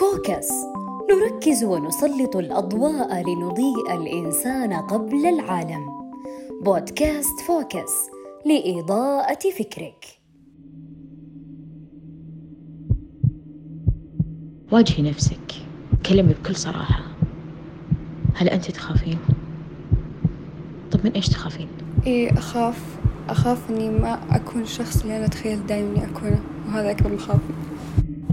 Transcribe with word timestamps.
Focus. 0.00 0.48
نركز 1.10 1.64
ونسلط 1.64 2.36
الأضواء 2.36 3.22
لنضيء 3.30 3.94
الإنسان 3.94 4.72
قبل 4.72 5.26
العالم. 5.26 5.86
بودكاست 6.62 7.40
Focus 7.46 7.92
لإضاءة 8.46 9.50
فكرك. 9.58 10.04
واجهي 14.72 15.10
نفسك. 15.10 15.52
كلمي 16.06 16.34
بكل 16.34 16.56
صراحة. 16.56 17.04
هل 18.34 18.48
أنت 18.48 18.70
تخافين؟ 18.70 19.18
طب 20.90 21.00
من 21.04 21.10
إيش 21.12 21.28
تخافين؟ 21.28 21.68
إيه 22.06 22.32
أخاف 22.32 22.98
أخاف 23.28 23.70
إني 23.70 23.90
ما 23.90 24.36
أكون 24.36 24.62
الشخص 24.62 25.02
اللي 25.02 25.16
أنا 25.16 25.24
أتخيل 25.24 25.66
دايما 25.66 25.90
إني 25.90 26.04
أكونه 26.04 26.40
وهذا 26.66 26.90
أكبر 26.90 27.14
مخاوفي. 27.14 27.52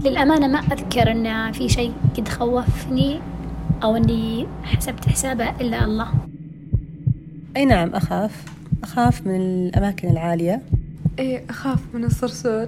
للأمانة 0.04 0.46
ما 0.46 0.58
أذكر 0.58 1.10
إن 1.10 1.52
في 1.52 1.68
شيء 1.68 1.94
قد 2.16 2.28
خوفني 2.28 3.20
أو 3.82 3.96
إني 3.96 4.46
حسبت 4.64 5.08
حسابه 5.08 5.50
إلا 5.60 5.84
الله. 5.84 6.08
أي 7.56 7.64
نعم 7.64 7.94
أخاف. 7.94 8.44
أخاف 8.82 9.26
من 9.26 9.36
الأماكن 9.40 10.08
العالية. 10.08 10.62
إيه 11.18 11.44
أخاف 11.50 11.94
من 11.94 12.04
الصرصور 12.04 12.66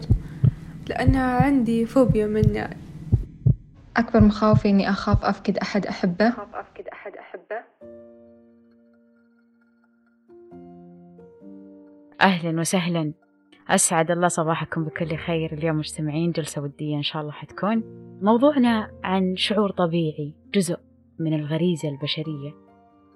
لأن 0.88 1.16
عندي 1.16 1.86
فوبيا 1.86 2.26
منه. 2.26 2.68
أكبر 3.96 4.20
مخاوفي 4.20 4.68
إني 4.70 4.90
أخاف 4.90 5.24
أفقد 5.24 5.58
أحد 5.58 5.86
أحبه. 5.86 6.28
أخاف 6.28 6.54
أفقد 6.54 6.88
أحد 6.92 7.12
أحبه. 7.16 7.62
أهلا 12.20 12.60
وسهلا. 12.60 13.12
أسعد 13.68 14.10
الله 14.10 14.28
صباحكم 14.28 14.84
بكل 14.84 15.16
خير. 15.16 15.52
اليوم 15.52 15.76
مجتمعين 15.76 16.30
جلسة 16.30 16.62
ودية 16.62 16.96
إن 16.96 17.02
شاء 17.02 17.22
الله 17.22 17.32
حتكون. 17.32 17.82
موضوعنا 18.22 18.90
عن 19.04 19.36
شعور 19.36 19.70
طبيعي 19.70 20.34
جزء 20.54 20.78
من 21.18 21.34
الغريزة 21.34 21.88
البشرية 21.88 22.54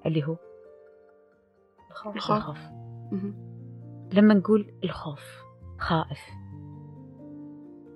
اللي 0.06 0.25
هو 0.25 0.37
الخوف. 1.91 2.17
الخوف. 2.17 2.59
لما 4.12 4.34
نقول 4.34 4.75
الخوف 4.84 5.43
خائف. 5.79 6.21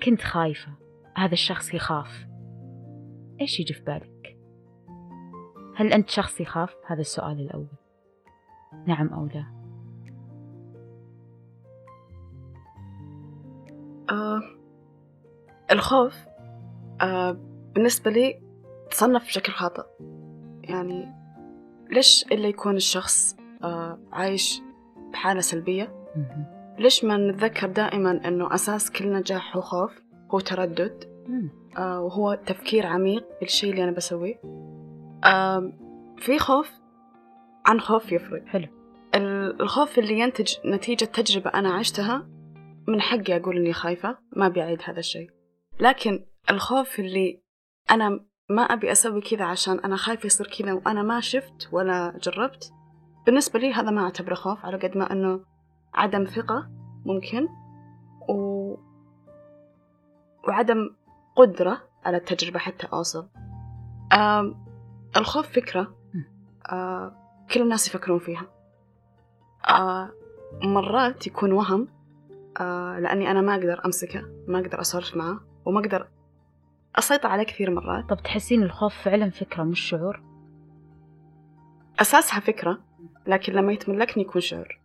كنت 0.03 0.20
خايفة. 0.20 0.72
هذا 1.16 1.32
الشخص 1.32 1.75
يخاف. 1.75 2.27
إيش 3.41 3.60
يجي 3.60 3.75
في 3.75 3.84
بالك؟ 3.84 4.36
هل 5.77 5.92
أنت 5.92 6.10
شخص 6.10 6.41
يخاف؟ 6.41 6.75
هذا 6.86 7.00
السؤال 7.00 7.41
الأول. 7.41 7.78
نعم 8.86 9.08
أو 9.08 9.27
لا؟ 9.27 9.59
آه 14.11 14.42
الخوف 15.72 16.14
آه 17.00 17.36
بالنسبة 17.75 18.11
لي 18.11 18.41
تصنف 18.91 19.25
بشكل 19.27 19.53
خاطئ. 19.53 19.84
يعني 20.62 21.08
ليش 21.91 22.25
إلا 22.33 22.48
يكون 22.48 22.77
الشخص 22.77 23.36
آه 23.62 23.98
عايش 24.12 24.62
بحالة 25.12 25.41
سلبية. 25.41 26.06
ليش 26.78 27.05
ما 27.05 27.16
نتذكر 27.16 27.66
دائما 27.66 28.28
أنه 28.28 28.55
أساس 28.55 28.91
كل 28.91 29.12
نجاح 29.12 29.56
هو 29.56 29.62
خوف 29.62 30.03
هو 30.31 30.41
تردد. 30.41 31.05
آه 31.77 32.00
وهو 32.00 32.34
تفكير 32.47 32.86
عميق 32.86 33.25
بالشيء 33.41 33.70
اللي 33.70 33.84
أنا 33.84 33.92
بسويه. 33.92 34.41
آه 35.25 35.72
في 36.19 36.38
خوف 36.38 36.70
عن 37.66 37.81
خوف 37.81 38.12
يفرق. 38.12 38.47
حلو. 38.47 38.66
ال- 39.14 39.62
الخوف 39.62 39.98
اللي 39.98 40.19
ينتج 40.19 40.55
نتيجة 40.66 41.05
تجربة 41.05 41.50
أنا 41.50 41.72
عشتها 41.72 42.27
من 42.91 43.00
حقي 43.00 43.36
أقول 43.36 43.56
إني 43.56 43.72
خايفة 43.72 44.19
ما 44.36 44.48
بيعيد 44.48 44.78
هذا 44.84 44.98
الشيء. 44.98 45.30
لكن 45.80 46.24
الخوف 46.50 47.00
اللي 47.00 47.42
أنا 47.91 48.20
ما 48.50 48.62
أبي 48.62 48.92
أسوي 48.92 49.20
كذا 49.20 49.44
عشان 49.44 49.78
أنا 49.78 49.97
خايفة 49.97 50.27
يصير 50.27 50.47
كذا 50.47 50.72
وأنا 50.72 51.02
ما 51.02 51.20
شفت 51.20 51.69
ولا 51.72 52.19
جربت 52.22 52.72
بالنسبة 53.27 53.58
لي 53.58 53.72
هذا 53.72 53.91
ما 53.91 54.02
أعتبره 54.02 54.34
خوف 54.34 54.64
على 54.64 54.77
قد 54.77 54.97
ما 54.97 55.12
أنه 55.12 55.41
عدم 55.94 56.25
ثقة 56.25 56.70
ممكن 57.04 57.48
و... 58.28 58.75
وعدم 60.48 60.97
قدرة 61.36 61.81
على 62.04 62.16
التجربة 62.16 62.59
حتى 62.59 62.86
أوصل. 62.92 63.28
آم... 64.12 64.66
الخوف 65.16 65.47
فكرة 65.53 65.94
آه... 66.72 67.16
كل 67.50 67.62
الناس 67.62 67.88
يفكرون 67.88 68.19
فيها. 68.19 68.47
آه... 69.69 70.10
مرات 70.62 71.26
يكون 71.26 71.53
وهم 71.53 71.88
لأني 73.00 73.31
أنا 73.31 73.41
ما 73.41 73.54
أقدر 73.54 73.84
أمسكه 73.84 74.22
ما 74.48 74.59
أقدر 74.59 74.81
أسولف 74.81 75.16
معه 75.16 75.41
وما 75.65 75.81
أقدر 75.81 76.09
أسيطر 76.97 77.28
عليه 77.28 77.44
كثير 77.44 77.71
مرات. 77.71 78.09
طب 78.09 78.22
تحسين 78.22 78.62
الخوف 78.62 78.94
فعلا 78.94 79.31
فكرة 79.31 79.62
مش 79.62 79.81
شعور؟ 79.81 80.22
أساسها 82.00 82.41
فكرة 82.41 82.78
لكن 83.26 83.53
لما 83.53 83.72
يتملكني 83.72 84.22
يكون 84.22 84.41
شعور. 84.41 84.81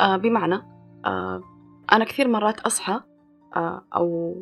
آه 0.00 0.16
بمعنى 0.16 0.62
آه 1.04 1.42
أنا 1.92 2.04
كثير 2.04 2.28
مرات 2.28 2.60
أصحى 2.60 3.00
آه 3.56 3.84
أو 3.94 4.34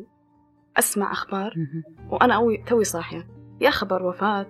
أسمع 0.77 1.11
أخبار. 1.11 1.53
وأنا 2.09 2.35
أوي 2.35 2.57
توي 2.57 2.83
صاحية. 2.83 3.27
يا 3.61 3.69
خبر 3.69 4.03
وفاة 4.03 4.47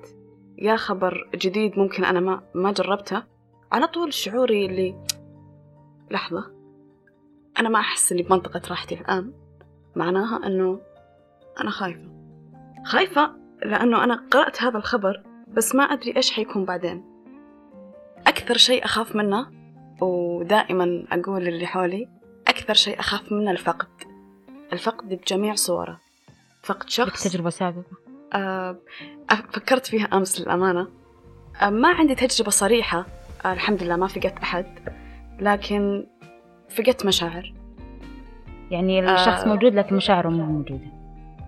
يا 0.58 0.76
خبر 0.76 1.30
جديد 1.36 1.80
ممكن 1.80 2.06
أنا 2.06 2.20
ما 2.20 2.42
ما 2.56 2.72
جربته. 2.72 3.24
على 3.72 3.88
طول 3.88 4.14
شعوري 4.14 4.66
اللي 4.66 4.96
لحظة. 6.12 6.55
أنا 7.60 7.70
ما 7.70 7.80
أحس 7.80 8.12
إني 8.12 8.24
بمنطقة 8.24 8.62
راحتي 8.70 8.96
الآن. 8.96 9.34
معناها 9.96 10.48
إنه 10.48 10.80
أنا 11.62 11.70
خايفة. 11.70 12.10
خايفة 12.86 13.32
لأنه 13.66 14.04
أنا 14.04 14.24
قرأت 14.32 14.62
هذا 14.62 14.78
الخبر 14.78 15.24
بس 15.48 15.76
ما 15.76 15.84
أدري 15.84 16.16
إيش 16.16 16.32
حيكون 16.32 16.66
بعدين. 16.66 17.04
أكثر 18.28 18.58
شيء 18.58 18.86
أخاف 18.86 19.16
منه 19.16 19.52
ودائما 20.02 21.06
أقول 21.12 21.44
للي 21.44 21.68
حولي 21.68 22.10
أكثر 22.48 22.74
شيء 22.74 23.00
أخاف 23.00 23.32
منه 23.32 23.52
الفقد. 23.52 23.88
الفقد 24.74 25.14
بجميع 25.14 25.56
صوره. 25.56 26.00
فقد 26.64 26.90
شخص 26.90 27.24
تجربة 27.24 27.50
سابقة؟ 27.50 27.84
آه، 28.34 28.78
فكرت 29.30 29.86
فيها 29.86 30.06
أمس 30.14 30.42
للأمانة. 30.42 30.88
آه، 31.62 31.70
ما 31.70 31.90
عندي 31.90 32.16
تجربة 32.16 32.52
صريحة. 32.52 33.06
آه، 33.46 33.54
الحمد 33.54 33.84
لله 33.84 33.96
ما 33.96 34.08
فقدت 34.08 34.40
أحد. 34.40 34.66
لكن 35.40 36.08
فقدت 36.70 37.06
مشاعر 37.06 37.54
يعني 38.72 39.14
الشخص 39.14 39.44
آه. 39.44 39.48
موجود 39.48 39.74
لكن 39.76 39.96
مشاعره 39.96 40.30
مو 40.30 40.46
موجودة 40.46 40.86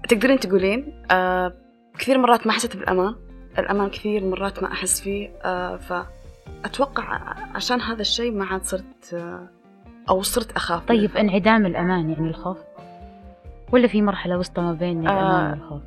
تقدرين 0.10 0.40
تقولين 0.40 1.04
آه، 1.12 1.54
كثير 2.00 2.18
مرات 2.18 2.48
ما 2.48 2.54
حسيت 2.54 2.78
بالأمان 2.78 3.16
الأمان 3.60 3.90
كثير 3.90 4.26
مرات 4.26 4.64
ما 4.64 4.72
أحس 4.72 5.02
فيه 5.02 5.30
آه، 5.46 5.78
فأتوقع 5.78 7.04
عشان 7.56 7.82
هذا 7.82 8.02
الشيء 8.02 8.32
ما 8.32 8.46
عاد 8.46 8.64
صرت 8.64 9.14
آه، 9.14 9.48
أو 10.10 10.22
صرت 10.22 10.52
أخاف 10.52 10.86
طيب 10.86 11.18
انعدام 11.18 11.66
الأمان 11.66 12.10
يعني 12.10 12.30
الخوف؟ 12.30 12.58
ولا 13.72 13.88
في 13.88 14.02
مرحلة 14.02 14.38
وسطى 14.38 14.62
ما 14.62 14.74
بين 14.74 15.00
الأمان 15.02 15.46
آه. 15.46 15.52
والخوف؟ 15.52 15.82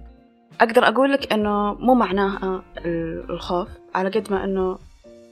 أقدر 0.61 0.89
أقول 0.89 1.13
لك 1.13 1.33
إنه 1.33 1.75
مو 1.75 1.95
معناه 1.95 2.63
ال- 2.79 3.31
الخوف 3.31 3.69
على 3.95 4.09
قد 4.09 4.33
ما 4.33 4.45
إنه 4.45 4.79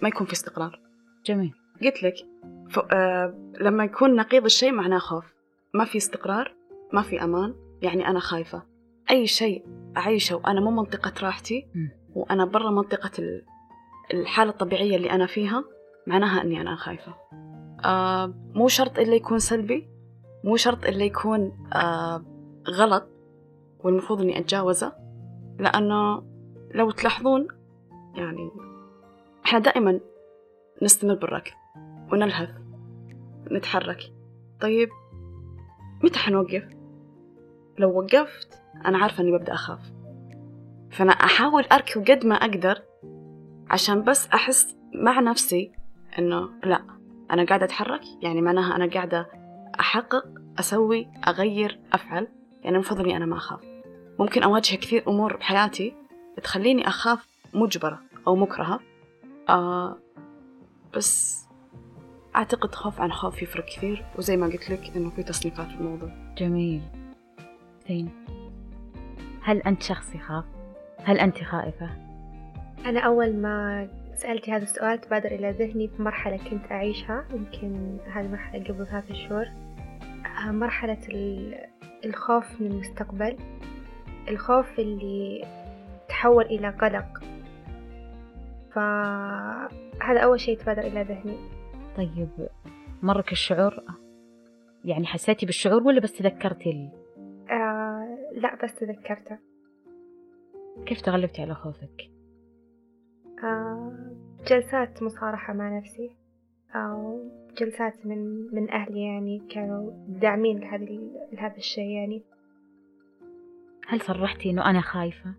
ما 0.02 0.08
يكون 0.08 0.26
في 0.26 0.32
استقرار 0.32 0.80
جميل 1.26 1.52
قلت 1.82 2.02
لك 2.02 2.14
ف... 2.70 2.78
آه... 2.92 3.34
لما 3.60 3.84
يكون 3.84 4.16
نقيض 4.16 4.44
الشيء 4.44 4.72
معناه 4.72 4.98
خوف. 4.98 5.24
ما 5.74 5.84
في 5.84 5.98
استقرار 5.98 6.54
ما 6.92 7.02
في 7.02 7.24
أمان 7.24 7.54
يعني 7.82 8.08
أنا 8.08 8.20
خايفة. 8.20 8.62
أي 9.10 9.26
شيء 9.26 9.64
أعيشه 9.96 10.36
وأنا 10.36 10.60
مو 10.60 10.70
منطقة 10.70 11.12
راحتي. 11.26 11.66
وأنا 12.14 12.44
برا 12.44 12.70
منطقة 12.70 13.10
ال... 13.18 13.44
الحالة 14.14 14.50
الطبيعية 14.50 14.96
اللي 14.96 15.10
أنا 15.10 15.26
فيها 15.26 15.64
معناها 16.06 16.42
أني 16.42 16.60
أنا 16.60 16.76
خايفة. 16.76 17.14
آه... 17.84 18.34
مو 18.54 18.68
شرط 18.68 18.98
إلا 18.98 19.14
يكون 19.14 19.38
سلبي 19.38 19.88
مو 20.44 20.56
شرط 20.56 20.84
إلا 20.84 21.04
يكون 21.04 21.66
آه... 21.74 22.24
غلط 22.68 23.08
والمفروض 23.84 24.20
إني 24.20 24.38
أتجاوزه 24.38 24.92
لأنه 25.58 26.22
لو 26.74 26.90
تلاحظون 26.90 27.48
يعني 28.14 28.50
إحنا 29.44 29.58
دائما 29.58 30.00
نستمر 30.82 31.14
بالركض 31.14 31.52
ونلهث 32.12 32.50
نتحرك. 33.50 34.12
طيب 34.60 34.88
متى 36.04 36.18
حنوقف؟ 36.18 36.68
لو 37.78 37.98
وقفت 37.98 38.62
أنا 38.86 38.98
عارفة 38.98 39.22
إني 39.22 39.32
ببدأ 39.32 39.52
أخاف. 39.54 39.80
فأنا 40.90 41.12
أحاول 41.12 41.64
أركض 41.72 42.10
قد 42.10 42.26
ما 42.26 42.34
أقدر 42.34 42.82
عشان 43.70 44.02
بس 44.04 44.28
أحس 44.28 44.76
مع 44.94 45.20
نفسي 45.20 45.72
إنه 46.18 46.50
لا 46.64 46.82
أنا 47.30 47.44
قاعدة 47.44 47.64
أتحرك. 47.64 48.00
يعني 48.22 48.42
معناها 48.42 48.76
أنا 48.76 48.86
قاعدة 48.90 49.26
أحقق 49.80 50.24
أسوي 50.58 51.08
أغير 51.28 51.80
أفعل. 51.92 52.28
يعني 52.62 52.76
المفروض 52.76 53.00
إني 53.00 53.16
أنا 53.16 53.26
ما 53.26 53.36
أخاف. 53.36 53.60
ممكن 54.18 54.42
أواجه 54.42 54.76
كثير 54.76 55.08
أمور 55.08 55.36
بحياتي 55.36 55.94
تخليني 56.42 56.88
أخاف 56.88 57.26
مجبرة 57.54 58.00
أو 58.26 58.36
مكرهة. 58.36 58.80
آه 59.48 59.96
بس 60.96 61.47
أعتقد 62.38 62.74
خوف 62.74 63.00
عن 63.00 63.12
خوف 63.12 63.42
يفرق 63.42 63.64
كثير 63.64 64.04
وزي 64.18 64.36
ما 64.36 64.46
قلت 64.46 64.70
لك 64.70 64.96
إنه 64.96 65.10
في 65.10 65.22
تصنيفات 65.22 65.66
في 65.66 65.74
الموضوع. 65.74 66.10
جميل. 66.36 66.80
زين. 67.88 68.10
هل 69.42 69.62
أنت 69.62 69.82
شخص 69.82 70.14
يخاف؟ 70.14 70.44
هل 71.04 71.18
أنت 71.18 71.44
خائفة؟ 71.44 71.90
أنا 72.86 73.00
أول 73.00 73.36
ما 73.36 73.88
سألتي 74.16 74.52
هذا 74.52 74.62
السؤال 74.62 75.00
تبادر 75.00 75.30
إلى 75.30 75.50
ذهني 75.50 75.88
في 75.88 76.02
مرحلة 76.02 76.36
كنت 76.36 76.72
أعيشها 76.72 77.24
يمكن 77.30 77.98
هذه 78.06 78.24
المرحلة 78.24 78.64
قبل 78.64 78.86
ثلاثة 78.86 79.14
شهور. 79.14 79.46
آه، 80.46 80.50
مرحلة 80.50 80.98
الخوف 82.04 82.60
من 82.60 82.66
المستقبل. 82.66 83.36
الخوف 84.28 84.78
اللي 84.78 85.44
تحول 86.08 86.44
إلى 86.44 86.68
قلق. 86.70 87.22
فهذا 88.72 90.20
أول 90.20 90.40
شيء 90.40 90.58
تبادر 90.58 90.82
إلى 90.82 91.02
ذهني. 91.02 91.57
طيب 91.98 92.48
مرك 93.02 93.32
الشعور 93.32 93.84
يعني 94.84 95.06
حسيتي 95.06 95.46
بالشعور 95.46 95.82
ولا 95.82 96.00
بس 96.00 96.12
تذكرتي 96.12 96.70
ال... 96.70 96.90
آه 97.50 98.18
لا 98.32 98.64
بس 98.64 98.74
تذكرته 98.74 99.38
كيف 100.86 101.00
تغلبتي 101.00 101.42
على 101.42 101.54
خوفك؟ 101.54 102.10
آه 103.44 103.92
جلسات 104.46 105.02
مصارحة 105.02 105.52
مع 105.52 105.78
نفسي 105.78 106.16
أو 106.74 107.30
جلسات 107.58 108.06
من 108.06 108.46
من 108.54 108.70
أهلي 108.70 109.02
يعني 109.02 109.42
كانوا 109.50 109.92
داعمين 110.08 110.58
لهذا 110.58 110.84
لهذا 111.32 111.56
الشيء 111.56 111.90
يعني 111.90 112.22
هل 113.88 114.00
صرحتي 114.00 114.50
إنه 114.50 114.70
أنا 114.70 114.80
خايفة؟ 114.80 115.34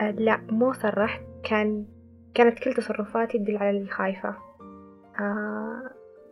آه 0.00 0.10
لا 0.10 0.36
مو 0.36 0.72
صرحت 0.72 1.22
كان 1.44 1.86
كانت 2.34 2.58
كل 2.58 2.74
تصرفاتي 2.74 3.38
تدل 3.38 3.56
على 3.56 3.70
اللي 3.70 3.90
خايفة 3.90 4.43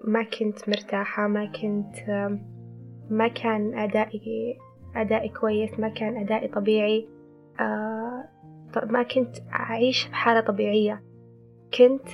ما 0.05 0.23
كنت 0.39 0.69
مرتاحة 0.69 1.27
ما 1.27 1.47
كنت 1.47 2.09
آه 2.09 2.39
ما 3.11 3.29
كان 3.29 3.79
أدائي 3.79 4.59
أدائي 4.97 5.29
كويس 5.29 5.79
ما 5.81 5.89
كان 5.89 6.17
أدائي 6.17 6.49
طبيعي. 6.49 7.09
آه 7.61 8.25
ما 8.87 9.03
كنت 9.03 9.37
أعيش 9.53 10.09
بحالة 10.09 10.41
طبيعية. 10.41 11.03
كنت 11.79 12.09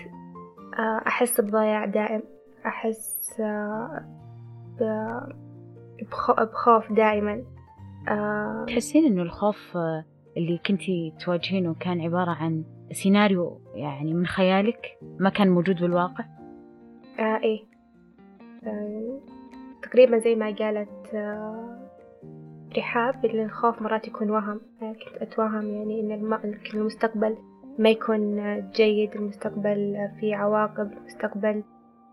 آه 0.79 1.03
أحس 1.07 1.41
بضياع 1.41 1.85
دائم 1.85 2.23
أحس 2.67 3.41
آه 3.41 4.07
بخوف 6.43 6.93
دائما. 6.93 7.45
آه 8.09 8.65
تحسين 8.69 9.05
إنه 9.05 9.23
الخوف 9.23 9.77
آه، 9.77 10.05
اللي 10.37 10.59
كنتي 10.67 11.15
تواجهينه 11.25 11.75
كان 11.75 12.01
عبارة 12.01 12.31
عن 12.31 12.65
سيناريو 12.93 13.61
يعني 13.75 14.15
من 14.15 14.27
خيالك؟ 14.27 14.99
ما 15.21 15.31
كان 15.31 15.51
موجود 15.51 15.81
بالواقع؟ 15.81 16.25
آه 17.19 17.41
إيه. 17.43 17.65
آه 18.65 19.21
تقريبا 19.83 20.19
زي 20.19 20.35
ما 20.35 20.47
قالت 20.47 21.15
آه 21.15 21.79
رحاب 22.79 23.27
إن 23.27 23.45
الخوف 23.45 23.83
مرات 23.83 24.09
يكون 24.09 24.31
وهم. 24.31 24.61
آه 24.83 24.93
كنت 24.93 25.23
أتوهم 25.23 25.75
يعني 25.75 26.01
إن 26.01 26.13
المستقبل 26.75 27.37
ما 27.79 27.91
يكون 27.91 28.61
جيد 28.71 29.15
المستقبل 29.15 30.09
فيه 30.21 30.37
عواقب 30.37 30.93
المستقبل 30.93 31.63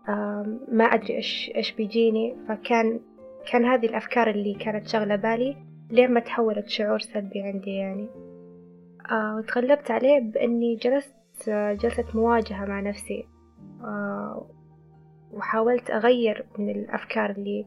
آه 0.08 0.58
ما 0.72 0.84
أدري 0.84 1.16
إيش 1.16 1.52
إيش 1.56 1.72
بيجيني. 1.72 2.36
فكان 2.48 3.00
كان 3.52 3.64
هذه 3.64 3.86
الأفكار 3.86 4.30
اللي 4.30 4.54
كانت 4.54 4.86
شغلة 4.88 5.16
بالي 5.16 5.56
لين 5.90 6.12
ما 6.12 6.20
تحولت 6.20 6.68
شعور 6.68 6.98
سلبي 6.98 7.42
عندي 7.42 7.70
يعني. 7.74 8.08
آه 9.10 9.36
وتغلبت 9.36 9.90
عليه 9.90 10.20
بإني 10.20 10.76
جلست 10.76 11.48
آه 11.48 11.72
جلسة 11.72 12.04
مواجهة 12.14 12.64
مع 12.64 12.80
نفسي. 12.80 13.26
آه 13.80 14.46
وحاولت 15.36 15.90
أغير 15.90 16.46
من 16.58 16.70
الأفكار 16.70 17.30
اللي 17.30 17.66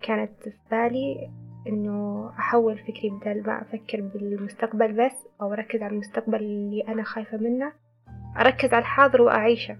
كانت 0.00 0.42
في 0.42 0.52
بالي 0.70 1.30
إنه 1.68 2.28
أحول 2.38 2.78
فكري 2.78 3.10
بدل 3.10 3.42
ما 3.46 3.62
أفكر 3.62 4.00
بالمستقبل 4.00 4.92
بس 4.92 5.28
أو 5.42 5.52
أركز 5.52 5.82
على 5.82 5.92
المستقبل 5.92 6.36
اللي 6.36 6.84
أنا 6.88 7.02
خايفة 7.02 7.36
منه 7.36 7.72
أركز 8.38 8.72
على 8.74 8.82
الحاضر 8.82 9.22
وأعيشه 9.22 9.76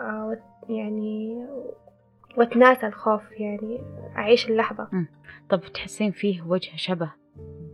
آه 0.00 0.36
يعني 0.68 1.46
وأتناسى 2.36 2.86
الخوف 2.86 3.32
يعني 3.32 3.80
أعيش 4.16 4.50
اللحظة. 4.50 4.88
طب 5.50 5.60
تحسين 5.60 6.10
فيه 6.10 6.42
وجه 6.42 6.76
شبه 6.76 7.12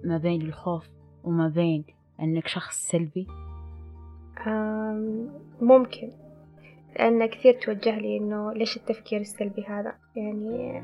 ما 0.05 0.19
بين 0.19 0.43
الخوف 0.43 0.89
وما 1.25 1.49
بين 1.49 1.85
أنك 2.21 2.47
شخص 2.47 2.89
سلبي؟ 2.89 3.27
ممكن 5.61 6.13
لأن 6.97 7.27
كثير 7.27 7.55
توجه 7.55 7.99
لي 7.99 8.17
إنه 8.17 8.53
ليش 8.53 8.77
التفكير 8.77 9.21
السلبي 9.21 9.65
هذا. 9.65 9.95
يعني 10.17 10.79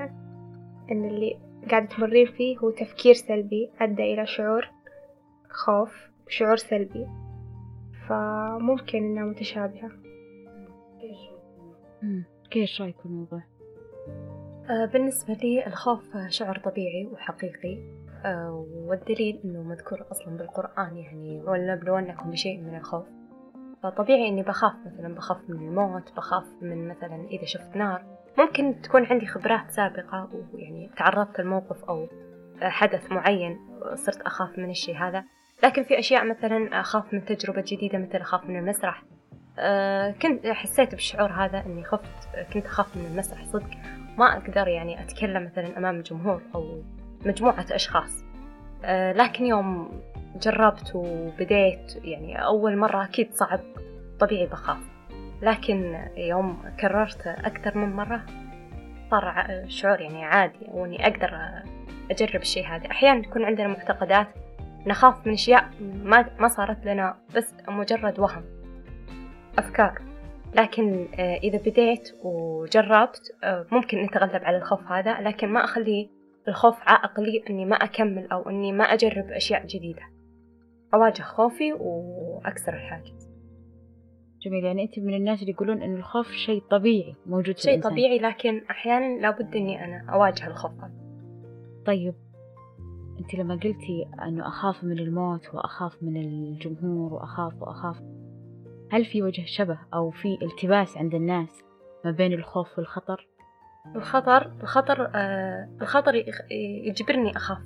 إن 0.91 1.05
اللي 1.05 1.39
قاعدة 1.71 1.87
تمرين 1.87 2.27
فيه 2.27 2.59
هو 2.59 2.71
تفكير 2.71 3.15
سلبي 3.15 3.71
أدى 3.81 4.03
إلى 4.15 4.27
شعور 4.27 4.71
خوف 5.51 6.11
شعور 6.29 6.57
سلبي. 6.57 7.07
فممكن 8.09 8.99
إنها 8.99 9.25
متشابهة. 9.25 9.91
كيف 12.51 12.81
رأيك 12.81 12.99
في 12.99 13.07
الموضوع؟ 13.07 13.43
آه، 14.71 14.87
بالنسبة 14.93 15.35
لي 15.35 15.67
الخوف 15.67 16.17
شعور 16.29 16.59
طبيعي 16.59 17.07
وحقيقي. 17.07 17.79
آه، 18.25 18.67
والدليل 18.75 19.41
أنه 19.45 19.63
مذكور 19.63 20.07
أصلا 20.11 20.37
بالقرآن 20.37 20.97
يعني 20.97 21.43
ولنبلونكم 21.43 22.31
بشيء 22.31 22.61
من 22.61 22.77
الخوف. 22.77 23.07
فطبيعي 23.85 24.29
إني 24.29 24.43
بخاف 24.43 24.73
مثلا 24.87 25.15
بخاف 25.15 25.39
من 25.49 25.69
الموت 25.69 26.13
بخاف 26.17 26.45
من 26.63 26.89
مثلا 26.89 27.27
إذا 27.31 27.45
شفت 27.45 27.77
نار. 27.77 28.05
ممكن 28.39 28.81
تكون 28.83 29.07
عندي 29.07 29.27
خبرات 29.27 29.71
سابقة 29.71 30.29
ويعني 30.53 30.91
تعرضت 30.97 31.41
لموقف 31.41 31.85
أو 31.85 32.09
حدث 32.63 33.13
معين 33.13 33.59
صرت 33.95 34.21
أخاف 34.21 34.59
من 34.59 34.71
الشيء 34.71 34.97
هذا. 34.97 35.25
لكن 35.65 35.83
في 35.83 35.99
أشياء 35.99 36.25
مثلا 36.25 36.81
أخاف 36.81 37.15
من 37.15 37.25
تجربة 37.25 37.65
جديدة 37.67 37.99
مثل 37.99 38.19
أخاف 38.19 38.47
من 38.47 38.59
المسرح. 38.59 39.03
أه 39.59 40.11
كنت 40.11 40.47
حسيت 40.47 40.91
بالشعور 40.91 41.33
هذا 41.33 41.63
إني 41.67 41.85
خفت 41.85 42.29
كنت 42.53 42.67
أخاف 42.67 42.97
من 42.97 43.07
المسرح 43.07 43.45
صدق. 43.45 43.71
ما 44.19 44.37
أقدر 44.37 44.69
يعني 44.69 45.03
أتكلم 45.03 45.45
مثلا 45.45 45.79
أمام 45.79 45.97
الجمهور 45.97 46.43
أو 46.55 46.83
مجموعة 47.27 47.67
أشخاص. 47.71 48.24
لكن 49.17 49.47
يوم 49.47 49.91
جربت 50.43 50.93
وبديت 50.95 51.97
يعني 52.05 52.45
أول 52.45 52.77
مرة 52.77 53.05
أكيد 53.05 53.35
صعب 53.35 53.61
طبيعي 54.21 54.47
بخاف. 54.47 54.79
لكن 55.43 56.09
يوم 56.17 56.63
كررت 56.81 57.27
أكثر 57.27 57.79
من 57.79 57.97
مرة 57.97 58.27
صار 59.11 59.47
شعور 59.69 60.01
يعني 60.01 60.25
عادي 60.25 60.67
وإني 60.73 61.07
أقدر 61.07 61.41
أجرب 62.11 62.43
الشيء 62.43 62.67
هذا. 62.67 62.91
أحيانا 62.91 63.23
تكون 63.23 63.45
عندنا 63.45 63.69
معتقدات 63.69 64.29
نخاف 64.87 65.27
من 65.27 65.33
أشياء 65.33 65.71
ما 65.81 66.27
ما 66.39 66.49
صارت 66.49 66.87
لنا 66.87 67.17
بس 67.37 67.55
مجرد 67.69 68.19
وهم 68.21 68.45
أفكار. 69.59 70.03
لكن 70.55 71.09
آه، 71.19 71.37
إذا 71.37 71.59
بديت 71.59 72.15
وجربت 72.23 73.37
آه، 73.45 73.67
ممكن 73.73 74.03
نتغلب 74.03 74.45
على 74.45 74.57
الخوف 74.57 74.93
هذا 74.93 75.21
لكن 75.21 75.49
ما 75.49 75.65
أخلي 75.65 76.11
الخوف 76.49 76.77
عائق 76.81 77.21
لي 77.21 77.45
إني 77.51 77.65
ما 77.65 77.77
أكمل 77.77 78.27
أو 78.33 78.51
إني 78.51 78.73
ما 78.73 78.85
أجرب 78.85 79.31
أشياء 79.31 79.67
جديدة 79.67 80.03
أواجه 80.95 81.23
خوفي 81.23 81.73
وأكسر 81.73 82.75
الحاجز 82.75 83.35
جميل 84.43 84.65
يعني 84.65 84.83
أنت 84.83 84.99
من 84.99 85.15
الناس 85.15 85.41
اللي 85.41 85.53
يقولون 85.53 85.83
إن 85.83 85.95
الخوف 85.97 86.33
شيء 86.33 86.63
طبيعي 86.71 87.15
موجود 87.27 87.55
في 87.55 87.63
شيء 87.63 87.71
الإنسان. 87.71 87.93
طبيعي 87.93 88.19
لكن 88.19 88.63
أحيانا 88.71 89.21
لابد 89.21 89.57
إني 89.57 89.85
أنا 89.85 90.13
أواجه 90.15 90.47
الخوف 90.47 90.73
طيب 91.87 92.15
أنت 93.21 93.35
لما 93.35 93.55
قلتي 93.55 94.07
أنه 94.23 94.49
أخاف 94.49 94.85
من 94.85 94.99
الموت 94.99 95.55
وأخاف 95.55 96.03
من 96.03 96.17
الجمهور 96.17 97.15
وأخاف 97.15 97.63
وأخاف 97.63 98.03
هل 98.91 99.05
في 99.05 99.23
وجه 99.23 99.45
شبه 99.45 99.79
أو 99.95 100.11
في 100.11 100.39
التباس 100.43 100.97
عند 100.97 101.15
الناس 101.15 101.65
ما 102.05 102.11
بين 102.11 102.33
الخوف 102.33 102.79
والخطر؟ 102.79 103.29
الخطر 103.87 104.53
الخطر 104.63 105.11
آه 105.15 105.69
الخطر 105.81 106.25
يجبرني 106.85 107.37
أخاف. 107.37 107.59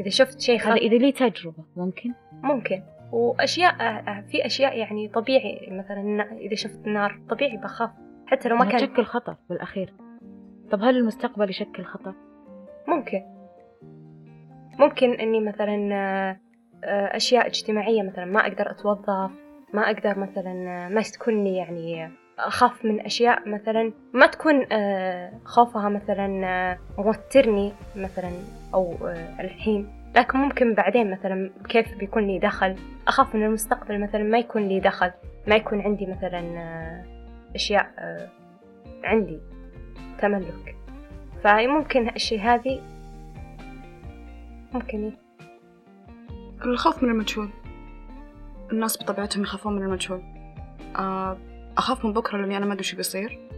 إذا 0.00 0.08
شفت 0.08 0.40
شيء 0.40 0.60
هذا 0.60 0.74
إذا 0.74 0.96
لي 0.96 1.12
تجربة 1.12 1.64
ممكن؟ 1.76 2.12
ممكن. 2.32 2.82
وأشياء 3.12 3.74
آه، 3.80 3.84
آه، 3.84 4.24
في 4.30 4.46
أشياء 4.46 4.78
يعني 4.78 5.08
طبيعي 5.08 5.68
مثلا 5.70 6.32
إذا 6.32 6.54
شفت 6.54 6.86
نار 6.86 7.20
طبيعي 7.28 7.56
بخاف. 7.56 7.90
حتى 8.26 8.48
لو 8.48 8.56
ما 8.56 8.64
كان 8.64 8.80
تشكل 8.80 9.04
خطر 9.04 9.36
بالأخير. 9.50 9.94
طب 10.70 10.82
هل 10.82 10.96
المستقبل 10.96 11.50
يشكل 11.50 11.84
خطر؟ 11.84 12.14
ممكن. 12.88 13.22
ممكن 14.78 15.12
إني 15.12 15.40
مثلا 15.40 15.94
آه، 16.84 17.16
أشياء 17.16 17.46
اجتماعية 17.46 18.02
مثلا 18.02 18.24
ما 18.24 18.40
أقدر 18.40 18.70
أتوظف 18.70 19.30
ما 19.72 19.90
أقدر 19.90 20.18
مثلا 20.18 20.88
ما 20.88 21.02
تكون 21.02 21.46
يعني 21.46 22.10
أخاف 22.46 22.84
من 22.84 23.00
أشياء 23.00 23.48
مثلا 23.48 23.92
ما 24.12 24.26
تكون 24.26 24.66
خوفها 25.44 25.88
مثلا 25.88 26.78
موترني 26.98 27.72
مثلا 27.96 28.30
أو 28.74 28.94
الحين. 29.40 30.02
لكن 30.16 30.38
ممكن 30.38 30.74
بعدين 30.74 31.10
مثلا 31.10 31.50
كيف 31.68 31.98
بيكون 31.98 32.26
لي 32.26 32.38
دخل؟ 32.38 32.76
أخاف 33.08 33.34
من 33.34 33.44
المستقبل 33.44 34.00
مثلا 34.00 34.22
ما 34.22 34.38
يكون 34.38 34.68
لي 34.68 34.80
دخل. 34.80 35.10
ما 35.46 35.56
يكون 35.56 35.80
عندي 35.80 36.06
مثلا 36.06 36.38
آه، 36.38 37.04
أشياء 37.54 37.90
آه، 37.98 38.28
عندي 39.04 39.40
تملك. 40.18 40.76
فممكن 41.44 42.08
الشيء 42.08 42.40
هذه 42.40 42.80
ممكن 44.72 45.12
الخوف 46.64 47.02
من 47.02 47.10
المجهول. 47.10 47.48
الناس 48.72 49.02
بطبيعتهم 49.02 49.42
يخافون 49.42 49.76
من 49.76 49.82
المجهول. 49.82 50.22
آه، 50.96 51.36
أخاف 51.78 52.04
من 52.04 52.12
بكرة 52.12 52.38
لأني 52.38 52.56
أنا 52.56 52.66
ما 52.66 52.72
أدري 52.72 52.84
شو 52.84 52.96
بيصير 52.96 53.48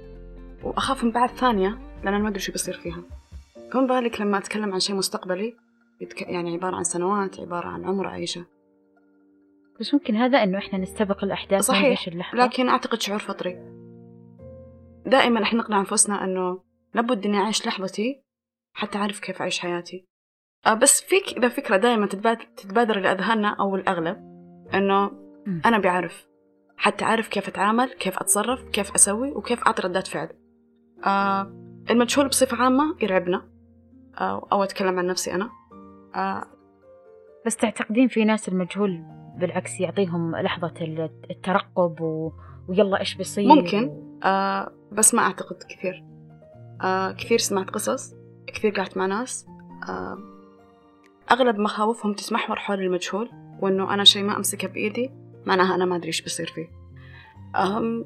وأخاف 0.62 1.04
من 1.04 1.10
بعد 1.10 1.30
ثانية 1.30 1.68
لأن 2.04 2.14
أنا 2.14 2.18
ما 2.18 2.28
أدري 2.28 2.40
شو 2.40 2.52
بيصير 2.52 2.74
فيها. 2.74 3.02
كم 3.72 3.86
بالك 3.86 4.20
لما 4.20 4.38
أتكلم 4.38 4.72
عن 4.72 4.80
شيء 4.80 4.96
مستقبلي؟ 4.96 5.54
يعني 6.20 6.52
عبارة 6.52 6.76
عن 6.76 6.84
سنوات 6.84 7.40
عبارة 7.40 7.68
عن 7.68 7.84
عمر 7.84 8.06
عايشة. 8.06 8.44
بس 9.80 9.94
ممكن 9.94 10.16
هذا 10.16 10.42
إنه 10.42 10.58
إحنا 10.58 10.78
نستبق 10.78 11.24
الأحداث 11.24 11.64
صحيح 11.64 12.08
لكن 12.34 12.68
أعتقد 12.68 13.00
شعور 13.00 13.18
فطري. 13.18 13.52
دائما 15.06 15.42
إحنا 15.42 15.58
نقنع 15.58 15.80
أنفسنا 15.80 16.24
إنه 16.24 16.60
لابد 16.94 17.26
إني 17.26 17.38
أعيش 17.38 17.66
لحظتي 17.66 18.22
حتى 18.74 18.98
أعرف 18.98 19.20
كيف 19.20 19.40
أعيش 19.40 19.58
حياتي. 19.58 20.04
آه 20.66 20.74
بس 20.74 21.02
فيك 21.02 21.36
إذا 21.36 21.48
فكرة 21.48 21.76
دائما 21.76 22.06
تتبادر 22.56 23.00
لأذهاننا 23.00 23.56
أو 23.60 23.76
الأغلب 23.76 24.16
إنه 24.74 25.10
أنا 25.66 25.78
بعرف. 25.78 26.26
حتى 26.76 27.04
أعرف 27.04 27.28
كيف 27.28 27.48
أتعامل 27.48 27.92
كيف 27.92 28.18
أتصرف 28.18 28.62
كيف 28.62 28.94
أسوي 28.94 29.32
وكيف 29.32 29.62
أعطي 29.62 29.82
ردات 29.82 30.06
فعل. 30.06 30.28
آه 31.06 31.52
المجهول 31.90 32.28
بصفة 32.28 32.56
عامة 32.56 32.96
يرعبنا. 33.02 33.48
آه 34.20 34.48
أو 34.52 34.62
أتكلم 34.62 34.98
عن 34.98 35.06
نفسي 35.06 35.34
أنا. 35.34 35.50
آه 36.14 36.44
بس 37.46 37.56
تعتقدين 37.56 38.08
في 38.08 38.24
ناس 38.24 38.48
المجهول 38.48 39.02
بالعكس 39.38 39.80
يعطيهم 39.80 40.36
لحظة 40.36 40.74
الترقب 41.30 42.00
و... 42.00 42.32
ويلا 42.68 43.00
إيش 43.00 43.14
بيصير؟ 43.14 43.48
ممكن. 43.48 43.90
آه 44.24 44.72
بس 44.92 45.14
ما 45.14 45.22
أعتقد 45.22 45.56
كثير. 45.68 46.04
آه 46.82 47.12
كثير 47.12 47.38
سمعت 47.38 47.70
قصص 47.70 48.14
كثير 48.46 48.70
قعدت 48.70 48.96
مع 48.96 49.06
ناس. 49.06 49.46
آه 49.88 50.18
أغلب 51.30 51.58
مخاوفهم 51.58 52.14
تتمحور 52.14 52.56
حول 52.56 52.80
المجهول 52.80 53.30
وإنه 53.60 53.94
أنا 53.94 54.04
شيء 54.04 54.22
ما 54.22 54.36
أمسكه 54.36 54.68
بإيدي. 54.68 55.10
معناها 55.46 55.74
أنا 55.74 55.84
ما 55.84 55.96
أدري 55.96 56.06
إيش 56.06 56.22
بيصير 56.22 56.46
فيه. 56.46 56.68
أهم 57.56 58.04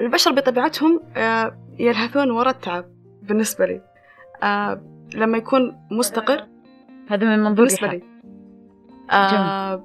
البشر 0.00 0.32
بطبيعتهم 0.32 1.00
آه 1.16 1.58
يلهثون 1.78 2.30
وراء 2.30 2.54
التعب 2.54 2.84
بالنسبة 3.22 3.66
لي. 3.66 3.82
آه 4.42 4.82
لما 5.14 5.38
يكون 5.38 5.76
مستقر 5.90 6.46
هذا 7.08 7.26
من 7.26 7.38
منظور 7.38 7.54
بالنسبة 7.54 7.86
لي. 7.86 8.02
آه 9.10 9.84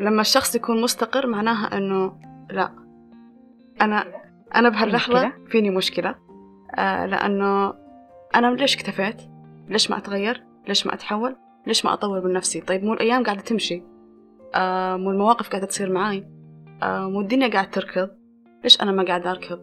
لما 0.00 0.20
الشخص 0.20 0.54
يكون 0.54 0.82
مستقر 0.82 1.26
معناها 1.26 1.76
إنه 1.76 2.18
لا. 2.50 2.72
أنا 3.80 4.04
أنا 4.54 4.68
بهاللحظة 4.68 5.32
فيني 5.46 5.70
مشكلة. 5.70 6.14
آه 6.74 7.06
لأنه 7.06 7.74
أنا 8.34 8.46
ليش 8.46 8.76
اكتفيت؟ 8.76 9.22
ليش 9.68 9.90
ما 9.90 9.98
أتغير؟ 9.98 10.44
ليش 10.68 10.86
ما 10.86 10.94
أتحول؟ 10.94 11.36
ليش 11.66 11.84
ما 11.84 11.92
أطور 11.92 12.24
من 12.24 12.32
نفسي؟ 12.32 12.60
طيب 12.60 12.84
مو 12.84 12.92
الأيام 12.92 13.24
قاعدة 13.24 13.40
تمشي. 13.40 13.82
آه 14.56 14.96
مو 14.96 15.10
المواقف 15.10 15.48
قاعدة 15.48 15.66
تصير 15.66 15.92
معاي. 15.92 16.26
آه 16.82 17.08
مو 17.10 17.20
الدنيا 17.20 17.48
قاعدة 17.48 17.70
تركض. 17.70 18.10
ليش 18.64 18.82
أنا 18.82 18.92
ما 18.92 19.04
قاعدة 19.04 19.30
أركض؟ 19.30 19.60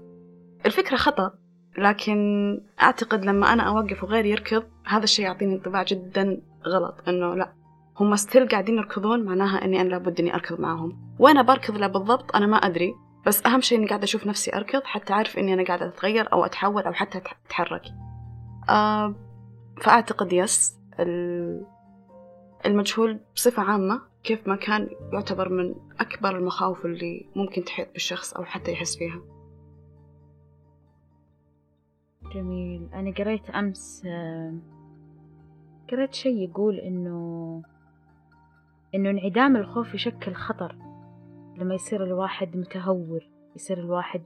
الفكرة 0.65 0.97
خطأ 0.97 1.31
لكن 1.77 2.61
أعتقد 2.81 3.25
لما 3.25 3.53
أنا 3.53 3.63
أوقف 3.63 4.03
وغيري 4.03 4.29
يركض 4.29 4.63
هذا 4.85 5.03
الشيء 5.03 5.25
يعطيني 5.25 5.55
انطباع 5.55 5.83
جدا 5.83 6.41
غلط 6.67 6.95
إنه 7.07 7.35
لا 7.35 7.53
هم 7.99 8.15
still 8.15 8.47
قاعدين 8.47 8.77
يركضون 8.77 9.25
معناها 9.25 9.65
إني 9.65 9.81
أنا 9.81 9.89
لابد 9.89 10.19
إني 10.19 10.33
أركض 10.33 10.59
معهم 10.59 11.15
وأنا 11.19 11.41
بركض 11.41 11.77
له 11.77 11.87
بالضبط 11.87 12.35
أنا 12.35 12.45
ما 12.45 12.57
أدري 12.57 12.93
بس 13.25 13.45
أهم 13.45 13.61
شيء 13.61 13.77
إني 13.77 13.87
قاعدة 13.87 14.03
أشوف 14.03 14.27
نفسي 14.27 14.55
أركض 14.55 14.81
حتى 14.83 15.13
أعرف 15.13 15.37
إني 15.37 15.53
أنا 15.53 15.63
قاعدة 15.63 15.87
أتغير 15.87 16.33
أو 16.33 16.45
أتحول 16.45 16.83
أو 16.83 16.93
حتى 16.93 17.21
أتحرك. 17.45 17.83
آه 18.69 19.15
فأعتقد 19.81 20.33
يس 20.33 20.79
المجهول 22.65 23.19
بصفة 23.35 23.63
عامة. 23.63 24.01
كيف 24.23 24.47
ما 24.47 24.55
كان 24.55 24.89
يعتبر 25.13 25.49
من 25.49 25.75
أكبر 25.99 26.37
المخاوف 26.37 26.85
اللي 26.85 27.25
ممكن 27.35 27.63
تحيط 27.63 27.91
بالشخص 27.93 28.33
أو 28.33 28.43
حتى 28.43 28.71
يحس 28.71 28.97
فيها. 28.97 29.21
جميل. 32.35 32.89
أنا 32.93 33.11
قريت 33.11 33.49
أمس 33.49 34.03
قريت 35.91 36.13
شيء 36.13 36.49
يقول 36.49 36.79
إنه 36.79 37.61
إنه 38.95 39.09
انعدام 39.09 39.57
الخوف 39.57 39.93
يشكل 39.93 40.33
خطر. 40.33 40.75
لما 41.57 41.75
يصير 41.75 42.03
الواحد 42.03 42.57
متهور 42.57 43.29
يصير 43.55 43.79
الواحد 43.79 44.23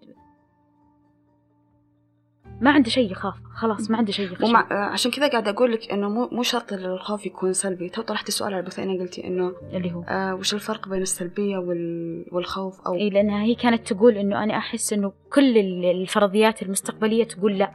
ما 2.62 2.72
عنده 2.72 2.90
شيء 2.90 3.12
يخاف. 3.12 3.34
خلاص 3.56 3.92
ما 3.92 3.98
عنده 3.98 4.12
شيء 4.12 4.26
يخاف 4.26 4.44
ومع... 4.44 4.68
عشان 4.72 5.12
كذا 5.12 5.28
قاعدة 5.28 5.52
أقول 5.52 5.72
لك 5.72 5.92
إنه 5.92 6.10
مو 6.10 6.30
مو 6.32 6.44
شرط 6.44 6.74
الخوف 6.74 7.26
يكون 7.26 7.54
سلبي. 7.54 7.90
تو 7.90 8.02
طرحتي 8.02 8.28
السؤال 8.28 8.54
على 8.54 8.62
البثينة 8.62 9.00
قلتي 9.00 9.28
إنه 9.28 9.54
اللي 9.74 9.94
هو؟ 9.94 10.02
آه 10.02 10.36
وش 10.36 10.54
الفرق 10.54 10.90
بين 10.90 11.02
السلبية 11.02 11.58
وال... 11.58 12.26
والخوف 12.32 12.82
أو 12.82 12.94
إي 12.94 13.10
لأنها 13.10 13.44
هي 13.44 13.56
كانت 13.56 13.94
تقول 13.94 14.18
إنه 14.18 14.44
أنا 14.44 14.58
أحس 14.58 14.94
إنه 14.94 15.14
كل 15.34 15.58
الفرضيات 15.86 16.62
المستقبلية 16.62 17.24
تقول 17.24 17.58
لا. 17.58 17.72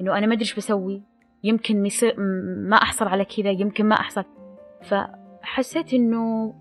إنه 0.00 0.18
أنا 0.18 0.26
ما 0.26 0.32
أدري 0.32 0.44
إيش 0.44 0.54
بسوي. 0.54 1.02
يمكن 1.44 1.82
ميصير 1.82 2.14
ما 2.68 2.76
أحصل 2.76 3.06
على 3.06 3.24
كذا 3.24 3.50
يمكن 3.50 3.86
ما 3.86 3.94
أحصل. 3.94 4.24
فحسيت 4.82 5.94
إنه 5.94 6.54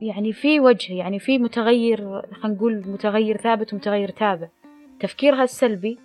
يعني 0.00 0.32
في 0.32 0.60
وجه 0.60 0.92
يعني 0.92 1.18
في 1.18 1.38
متغير 1.38 1.98
خلينا 2.32 2.56
نقول 2.56 2.84
متغير 2.86 3.36
ثابت 3.36 3.72
ومتغير 3.72 4.10
تابع. 4.10 4.48
تفكيرها 5.00 5.42
السلبي 5.42 5.98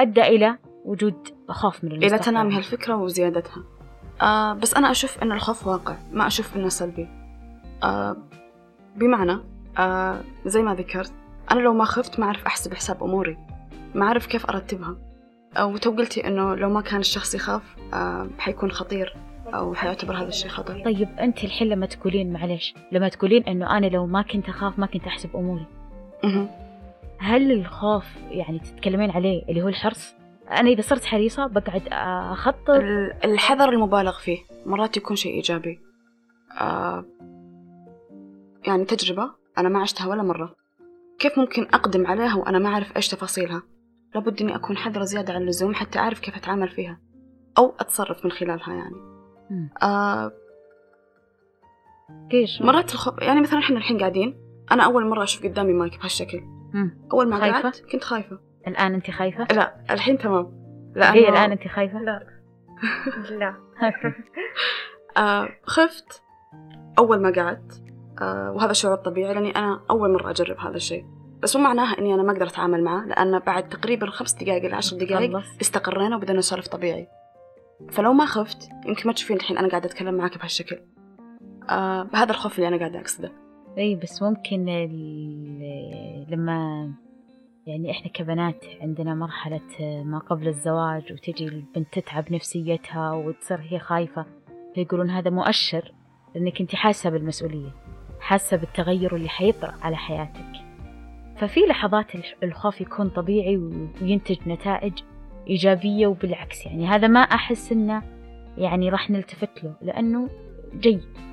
أدى 0.00 0.22
إلى 0.22 0.56
وجود 0.84 1.28
خوف 1.48 1.84
من 1.84 1.92
المستقبل 1.92 2.14
إلى 2.14 2.24
تنامي 2.24 2.56
هالفكرة 2.56 2.96
وزيادتها. 2.96 3.64
آه 4.22 4.52
بس 4.54 4.74
أنا 4.74 4.90
أشوف 4.90 5.22
إن 5.22 5.32
الخوف 5.32 5.66
واقع 5.66 5.96
ما 6.12 6.26
أشوف 6.26 6.56
إنه 6.56 6.68
سلبي. 6.68 7.08
آه 7.82 8.16
بمعنى 8.96 9.38
آه 9.78 10.20
زي 10.46 10.62
ما 10.62 10.74
ذكرت 10.74 11.12
أنا 11.52 11.60
لو 11.60 11.72
ما 11.72 11.84
خفت 11.84 12.20
ما 12.20 12.26
أعرف 12.26 12.46
أحسب 12.46 12.74
حساب 12.74 13.02
أموري. 13.04 13.38
ما 13.94 14.06
أعرف 14.06 14.26
كيف 14.26 14.46
أرتبها. 14.46 14.96
أو 15.56 15.76
تو 15.76 15.90
قلتي 15.90 16.26
إنه 16.26 16.54
لو 16.54 16.70
ما 16.70 16.80
كان 16.80 17.00
الشخص 17.00 17.34
يخاف 17.34 17.62
آه 17.94 18.28
حيكون 18.38 18.70
خطير 18.70 19.16
أو 19.54 19.74
حيعتبر 19.74 20.16
هذا 20.16 20.28
الشيء 20.28 20.50
خطر 20.50 20.82
طيب 20.84 21.08
أنت 21.18 21.44
الحين 21.44 21.68
لما 21.68 21.86
تقولين 21.86 22.32
معلش 22.32 22.74
لما 22.92 23.08
تقولين 23.08 23.42
إنه 23.44 23.76
أنا 23.76 23.86
لو 23.86 24.06
ما 24.06 24.22
كنت 24.22 24.48
أخاف 24.48 24.78
ما 24.78 24.86
كنت 24.86 25.06
أحسب 25.06 25.36
أموري. 25.36 25.66
هل 27.20 27.52
الخوف 27.52 28.04
يعني 28.30 28.58
تتكلمين 28.58 29.10
عليه 29.10 29.42
اللي 29.48 29.62
هو 29.62 29.68
الحرص؟ 29.68 30.14
أنا 30.50 30.68
إذا 30.68 30.82
صرت 30.82 31.04
حريصة 31.04 31.46
بقعد 31.46 31.82
أخطط. 32.32 32.70
الحذر 33.24 33.68
المبالغ 33.68 34.18
فيه 34.18 34.38
مرات 34.66 34.96
يكون 34.96 35.16
شيء 35.16 35.34
إيجابي. 35.34 35.80
آه 36.60 37.04
يعني 38.66 38.84
تجربة 38.84 39.30
أنا 39.58 39.68
ما 39.68 39.80
عشتها 39.80 40.06
ولا 40.06 40.22
مرة. 40.22 40.54
كيف 41.18 41.38
ممكن 41.38 41.62
أقدم 41.62 42.06
عليها 42.06 42.36
وأنا 42.36 42.58
ما 42.58 42.68
أعرف 42.68 42.96
إيش 42.96 43.08
تفاصيلها؟ 43.08 43.62
لابد 44.14 44.42
إني 44.42 44.56
أكون 44.56 44.76
حذرة 44.76 45.04
زيادة 45.04 45.32
عن 45.32 45.42
اللزوم 45.42 45.74
حتى 45.74 45.98
أعرف 45.98 46.20
كيف 46.20 46.36
أتعامل 46.36 46.68
فيها. 46.68 47.00
أو 47.58 47.74
أتصرف 47.80 48.24
من 48.24 48.30
خلالها 48.30 48.74
يعني. 48.74 48.96
آه 49.82 50.32
كيش 52.30 52.62
مرات 52.62 52.92
الخوف 52.92 53.22
يعني 53.22 53.40
مثلا 53.40 53.58
إحنا 53.58 53.78
الحين 53.78 53.98
قاعدين 53.98 54.34
أنا 54.72 54.84
أول 54.84 55.08
مرة 55.08 55.22
أشوف 55.22 55.44
قدامي 55.44 55.72
مايك 55.72 55.98
بهالشكل. 55.98 56.59
مم. 56.74 56.98
أول 57.12 57.28
ما 57.28 57.38
قعدت 57.38 57.84
كنت 57.92 58.04
خايفة. 58.04 58.38
الآن 58.66 58.94
أنت 58.94 59.10
خايفة؟ 59.10 59.46
لا 59.50 59.76
الحين 59.90 60.18
تمام. 60.18 60.60
لأنه... 60.96 61.14
هي 61.14 61.28
الآن 61.28 61.50
أنت 61.50 61.68
خايفة؟ 61.68 61.98
لا. 61.98 62.26
لا. 63.30 63.54
آه 65.16 65.48
خفت 65.64 66.22
أول 66.98 67.22
ما 67.22 67.32
قعدت. 67.32 67.82
آه 68.22 68.52
وهذا 68.52 68.72
شعور 68.72 68.96
طبيعي 68.96 69.34
لأني 69.34 69.50
أنا 69.56 69.80
أول 69.90 70.12
مرة 70.12 70.30
أجرب 70.30 70.58
هذا 70.58 70.76
الشيء. 70.76 71.04
بس 71.42 71.56
مو 71.56 71.62
معناها 71.62 71.98
إني 71.98 72.14
أنا 72.14 72.22
ما 72.22 72.32
أقدر 72.32 72.46
أتعامل 72.46 72.84
معه 72.84 73.04
لأن 73.06 73.38
بعد 73.38 73.68
تقريبا 73.68 74.06
خمس 74.06 74.32
دقائق 74.34 74.64
إلى 74.64 74.76
عشر 74.76 74.96
دقائق 74.96 75.42
استقرينا 75.60 76.16
وبدأنا 76.16 76.38
نسولف 76.38 76.68
طبيعي. 76.68 77.08
فلو 77.90 78.12
ما 78.12 78.26
خفت 78.26 78.68
يمكن 78.86 79.02
ما 79.06 79.12
تشوفين 79.12 79.36
الحين 79.36 79.58
أنا 79.58 79.68
قاعدة 79.68 79.86
أتكلم 79.86 80.14
معاك 80.14 80.38
بهالشكل. 80.38 80.78
آه 81.70 82.08
هذا 82.14 82.30
الخوف 82.30 82.56
اللي 82.58 82.68
أنا 82.68 82.76
قاعدة 82.76 83.00
أقصده. 83.00 83.32
إي 83.78 83.94
بس 83.94 84.22
ممكن 84.22 84.64
لما 86.28 86.90
يعني 87.66 87.90
إحنا 87.90 88.10
كبنات 88.10 88.64
عندنا 88.80 89.14
مرحلة 89.14 90.02
ما 90.04 90.18
قبل 90.18 90.48
الزواج 90.48 91.12
وتجي 91.12 91.44
البنت 91.44 91.98
تتعب 91.98 92.32
نفسيتها 92.32 93.12
وتصير 93.12 93.60
هي 93.60 93.78
خايفة 93.78 94.26
فيقولون 94.74 95.10
هذا 95.10 95.30
مؤشر 95.30 95.92
انك 96.36 96.60
أنت 96.60 96.74
حاسة 96.74 97.10
بالمسؤولية 97.10 97.74
حاسة 98.20 98.56
بالتغير 98.56 99.16
اللي 99.16 99.28
حيطرأ 99.28 99.74
على 99.82 99.96
حياتك. 99.96 100.52
ففي 101.36 101.60
لحظات 101.60 102.12
الخوف 102.42 102.80
يكون 102.80 103.08
طبيعي 103.08 103.56
وينتج 104.02 104.48
نتائج 104.48 104.92
إيجابية 105.48 106.06
وبالعكس 106.06 106.66
يعني 106.66 106.86
هذا 106.86 107.08
ما 107.08 107.20
أحس 107.20 107.72
إنه 107.72 108.02
يعني 108.58 108.88
راح 108.88 109.10
نلتفت 109.10 109.64
له 109.64 109.74
لأنه 109.82 110.28
جيد. 110.74 111.29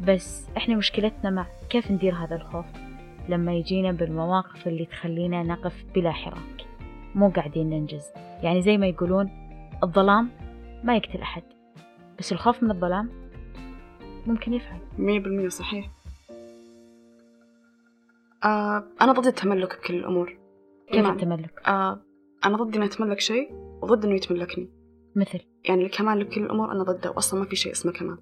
بس 0.00 0.46
إحنا 0.56 0.76
مشكلتنا 0.76 1.30
مع 1.30 1.46
كيف 1.70 1.90
ندير 1.90 2.14
هذا 2.14 2.36
الخوف 2.36 2.66
لما 3.28 3.54
يجينا 3.54 3.92
بالمواقف 3.92 4.68
اللي 4.68 4.84
تخلينا 4.84 5.42
نقف 5.42 5.84
بلا 5.94 6.12
حراك 6.12 6.66
مو 7.14 7.28
قاعدين 7.28 7.70
ننجز. 7.70 8.04
يعني 8.42 8.62
زي 8.62 8.78
ما 8.78 8.86
يقولون 8.86 9.30
الظلام 9.82 10.28
ما 10.84 10.96
يقتل 10.96 11.20
أحد 11.20 11.42
بس 12.18 12.32
الخوف 12.32 12.62
من 12.62 12.70
الظلام 12.70 13.10
ممكن 14.26 14.52
يفعل. 14.52 14.78
مية 14.98 15.20
بالمية 15.20 15.48
صحيح. 15.48 15.90
آه 18.44 18.84
أنا 19.02 19.12
ضد 19.12 19.26
التملك 19.26 19.78
بكل 19.78 19.94
الأمور. 19.94 20.38
كيف 20.92 21.06
التملك؟ 21.06 21.68
آه 21.68 22.00
أنا 22.44 22.56
ضد 22.56 22.76
إنه 22.76 22.84
يتملك 22.84 23.20
شيء 23.20 23.52
وضد 23.82 24.04
إنه 24.04 24.14
يتملكني. 24.14 24.68
مثل؟ 25.16 25.40
يعني 25.64 25.84
الكمال 25.84 26.24
بكل 26.24 26.42
الأمور 26.42 26.72
أنا 26.72 26.82
ضده 26.82 27.10
وأصلا 27.10 27.40
ما 27.40 27.46
في 27.46 27.56
شيء 27.56 27.72
اسمه 27.72 27.92
كمال 27.92 28.18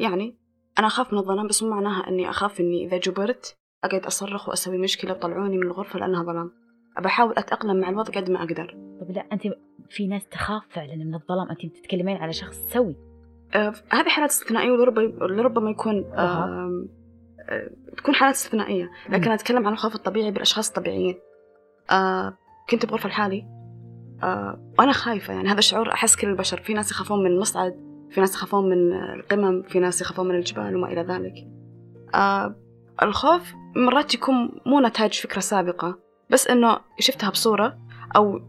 يعني 0.00 0.36
أنا 0.78 0.86
أخاف 0.86 1.12
من 1.12 1.18
الظلام 1.18 1.46
بس 1.46 1.62
مو 1.62 1.70
معناها 1.70 2.08
إني 2.08 2.30
أخاف 2.30 2.60
إني 2.60 2.86
إذا 2.86 2.98
جبرت 2.98 3.56
أقعد 3.84 4.06
أصرخ 4.06 4.48
وأسوي 4.48 4.78
مشكلة 4.78 5.12
وطلعوني 5.12 5.56
من 5.56 5.66
الغرفة 5.66 5.98
لأنها 5.98 6.22
ظلام. 6.22 6.52
أبى 6.96 7.06
أحاول 7.06 7.34
أتأقلم 7.36 7.80
مع 7.80 7.88
الوضع 7.88 8.20
قد 8.20 8.30
ما 8.30 8.38
أقدر. 8.38 8.76
طب 9.00 9.10
لا 9.10 9.26
أنت 9.32 9.42
في 9.90 10.06
ناس 10.06 10.28
تخاف 10.28 10.62
فعلا 10.70 10.96
من 10.96 11.14
الظلام 11.14 11.50
أنت 11.50 11.66
بتتكلمين 11.66 12.16
على 12.16 12.32
شخص 12.32 12.56
سوي. 12.72 12.96
آه 13.54 13.72
هذه 13.88 14.08
حالات 14.08 14.30
استثنائية 14.30 14.70
ولربما 14.70 15.26
لربما 15.26 15.70
يكون 15.70 16.04
آه 16.04 16.86
آه 17.48 17.70
تكون 17.96 18.14
حالات 18.14 18.34
استثنائية. 18.34 18.90
لكن 19.08 19.26
مم. 19.26 19.32
أتكلم 19.32 19.66
عن 19.66 19.72
الخوف 19.72 19.94
الطبيعي 19.94 20.30
بالأشخاص 20.30 20.68
الطبيعيين. 20.68 21.18
آه 21.90 22.36
كنت 22.70 22.86
بغرفة 22.86 23.08
لحالي. 23.08 23.46
آه 24.22 24.72
وأنا 24.78 24.92
خايفة 24.92 25.34
يعني 25.34 25.48
هذا 25.48 25.58
الشعور 25.58 25.92
أحس 25.92 26.16
كل 26.16 26.28
البشر. 26.28 26.60
في 26.60 26.74
ناس 26.74 26.90
يخافون 26.90 27.24
من 27.24 27.30
المصعد 27.30 27.85
في 28.10 28.20
ناس 28.20 28.34
يخافون 28.34 28.68
من 28.68 28.92
القمم 28.92 29.62
في 29.62 29.78
ناس 29.78 30.00
يخافون 30.00 30.28
من 30.28 30.34
الجبال 30.34 30.76
وما 30.76 30.92
إلى 30.92 31.02
ذلك. 31.02 31.34
آه 32.14 32.54
الخوف 33.02 33.54
مرات 33.76 34.14
يكون 34.14 34.60
مو 34.66 34.80
نتاج 34.80 35.14
فكرة 35.20 35.40
سابقة 35.40 35.98
بس 36.30 36.48
إنه 36.48 36.78
شفتها 37.00 37.30
بصورة 37.30 37.78
أو 38.16 38.40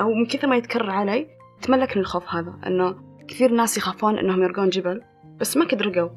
أو 0.00 0.14
من 0.14 0.26
كثر 0.26 0.48
ما 0.48 0.56
يتكرر 0.56 0.90
علي 0.90 1.26
تملكني 1.62 2.02
الخوف 2.02 2.34
هذا 2.34 2.58
إنه 2.66 2.96
كثير 3.28 3.52
ناس 3.52 3.78
يخافون 3.78 4.18
إنهم 4.18 4.42
يرقون 4.42 4.68
جبل 4.68 5.02
بس 5.40 5.56
ما 5.56 5.64
قد 5.64 5.82
رقوا. 5.82 6.08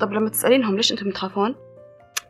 طب 0.00 0.12
لما 0.12 0.28
تسألينهم 0.28 0.76
ليش 0.76 0.92
أنتم 0.92 1.10
تخافون؟ 1.10 1.54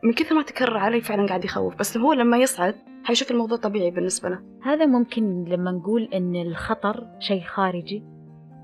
من 0.03 0.13
كثر 0.13 0.35
ما 0.35 0.41
تكرر 0.41 0.77
علي 0.77 1.01
فعلا 1.01 1.27
قاعد 1.27 1.45
يخوف 1.45 1.75
بس 1.75 1.97
هو 1.97 2.13
لما 2.13 2.37
يصعد 2.37 2.75
حيشوف 3.03 3.31
الموضوع 3.31 3.57
طبيعي 3.57 3.91
بالنسبة 3.91 4.29
له. 4.29 4.39
هذا 4.63 4.85
ممكن 4.85 5.43
لما 5.43 5.71
نقول 5.71 6.09
إن 6.13 6.35
الخطر 6.35 7.07
شيء 7.19 7.43
خارجي 7.43 8.03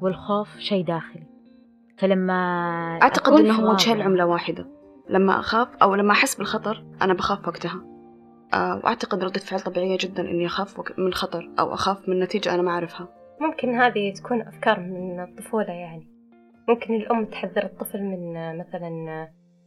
والخوف 0.02 0.58
شيء 0.60 0.86
داخلي. 0.86 1.31
فلما 1.98 2.34
أعتقد 3.02 3.34
هو 3.34 3.72
وجهين 3.72 3.96
العملة 3.98 4.26
واحدة. 4.26 4.68
لما 5.10 5.40
أخاف 5.40 5.68
أو 5.82 5.96
لما 5.96 6.12
أحس 6.12 6.36
بالخطر 6.36 6.84
أنا 7.02 7.14
بخاف 7.14 7.48
وقتها. 7.48 7.82
آه، 8.54 8.76
وأعتقد 8.84 9.24
ردة 9.24 9.40
فعل 9.40 9.60
طبيعية 9.60 9.98
جدا 10.00 10.22
إني 10.30 10.46
أخاف 10.46 10.82
من 10.98 11.14
خطر 11.14 11.50
أو 11.60 11.74
أخاف 11.74 12.10
من 12.10 12.20
نتيجة 12.20 12.54
أنا 12.56 12.62
ما 12.62 12.72
أعرفها. 12.72 13.08
ممكن 13.42 13.76
هذه 13.76 14.14
تكون 14.14 14.42
أفكار 14.42 14.80
من 14.80 15.20
الطفولة 15.20 15.74
يعني. 15.74 16.08
ممكن 16.70 16.96
الأم 16.96 17.26
تحذر 17.26 17.64
الطفل 17.64 18.04
من 18.04 18.34
مثلا 18.58 18.90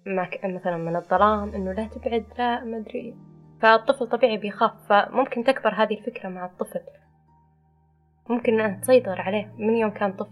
ما 0.07 0.25
ك- 0.25 0.41
مثلا 0.45 0.77
من 0.77 0.97
الظلام 0.97 1.49
إنه 1.55 1.73
لا 1.73 1.85
تبعد 1.89 2.25
لا 2.39 2.65
ما 2.65 2.77
أدري. 2.77 3.15
فالطفل 3.63 4.07
طبيعي 4.07 4.37
بيخاف 4.37 4.73
فممكن 4.89 5.45
تكبر 5.45 5.75
هذه 5.75 5.95
الفكرة 5.99 6.29
مع 6.29 6.45
الطفل. 6.47 6.81
ممكن 8.31 8.61
أن 8.61 8.81
تسيطر 8.81 9.21
عليه 9.21 9.55
من 9.59 9.75
يوم 9.77 9.91
كان 9.91 10.13
طفل. 10.13 10.31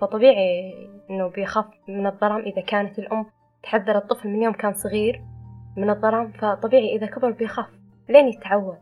فطبيعي 0.00 0.72
إنه 1.10 1.28
بيخاف 1.28 1.66
من 1.88 2.06
الظلام 2.06 2.40
إذا 2.40 2.60
كانت 2.60 2.98
الأم 2.98 3.26
تحذر 3.62 3.98
الطفل 3.98 4.28
من 4.28 4.42
يوم 4.42 4.54
كان 4.54 4.74
صغير 4.74 5.22
من 5.76 5.90
الظلام 5.90 6.32
فطبيعي 6.32 6.96
إذا 6.96 7.06
كبر 7.06 7.30
بيخاف 7.30 7.66
لين 8.08 8.28
يتعود. 8.28 8.78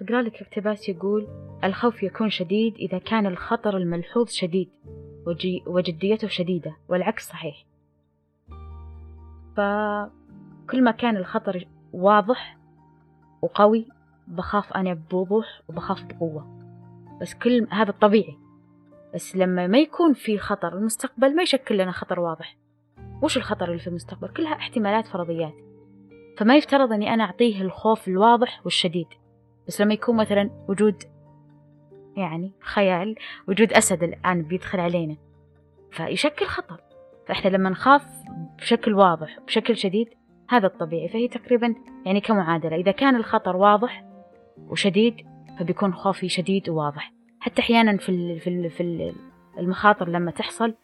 بقرأ 0.00 0.22
لك 0.22 0.42
اقتباس 0.42 0.88
يقول 0.88 1.28
الخوف 1.64 2.02
يكون 2.02 2.30
شديد 2.30 2.74
إذا 2.74 2.98
كان 2.98 3.26
الخطر 3.26 3.76
الملحوظ 3.76 4.28
شديد 4.28 4.70
وجديته 5.66 6.28
شديدة 6.28 6.76
والعكس 6.88 7.28
صحيح. 7.28 7.64
فكل 9.56 10.82
ما 10.84 10.90
كان 10.90 11.16
الخطر 11.16 11.68
واضح 11.92 12.58
وقوي 13.42 13.88
بخاف 14.28 14.72
أنا 14.72 14.94
بوضوح 14.94 15.62
وبخاف 15.68 16.04
بقوة. 16.04 16.58
بس 17.20 17.34
كل 17.34 17.66
هذا 17.70 17.90
الطبيعي. 17.90 18.36
بس 19.18 19.36
لما 19.36 19.66
ما 19.66 19.78
يكون 19.78 20.14
في 20.14 20.38
خطر 20.38 20.72
المستقبل 20.72 21.36
ما 21.36 21.42
يشكل 21.42 21.78
لنا 21.78 21.92
خطر 21.92 22.20
واضح. 22.20 22.56
وش 23.22 23.36
الخطر 23.36 23.68
اللي 23.68 23.78
في 23.78 23.86
المستقبل؟ 23.86 24.28
كلها 24.28 24.52
احتمالات 24.52 25.06
فرضيات. 25.06 25.54
فما 26.36 26.56
يفترض 26.56 26.92
أني 26.92 27.14
أنا 27.14 27.24
أعطيه 27.24 27.62
الخوف 27.62 28.08
الواضح 28.08 28.60
والشديد. 28.64 29.06
بس 29.68 29.80
لما 29.80 29.94
يكون 29.94 30.16
مثلا 30.16 30.50
وجود 30.68 31.02
يعني 32.16 32.52
خيال 32.60 33.14
وجود 33.48 33.72
أسد 33.72 34.02
الآن 34.02 34.42
بيدخل 34.42 34.80
علينا 34.80 35.16
فيشكل 35.90 36.46
خطر. 36.46 36.80
فإحنا 37.26 37.50
لما 37.50 37.70
نخاف 37.70 38.06
بشكل 38.58 38.94
واضح 38.94 39.38
بشكل 39.46 39.76
شديد 39.76 40.08
هذا 40.48 40.66
الطبيعي. 40.66 41.08
فهي 41.08 41.28
تقريبا 41.28 41.74
يعني 42.06 42.20
كمعادلة. 42.20 42.76
إذا 42.76 42.92
كان 42.92 43.16
الخطر 43.16 43.56
واضح 43.56 44.04
وشديد 44.68 45.26
فبيكون 45.58 45.94
خوفي 45.94 46.28
شديد 46.28 46.68
وواضح. 46.68 47.17
حتى 47.40 47.62
أحيانا 47.62 47.96
في 47.96 48.08
ال 48.08 48.40
في 48.40 48.50
ال 48.50 48.70
في 48.70 48.82
ال 48.82 49.14
المخاطر 49.58 50.08
لما 50.08 50.30
تحصل 50.30 50.74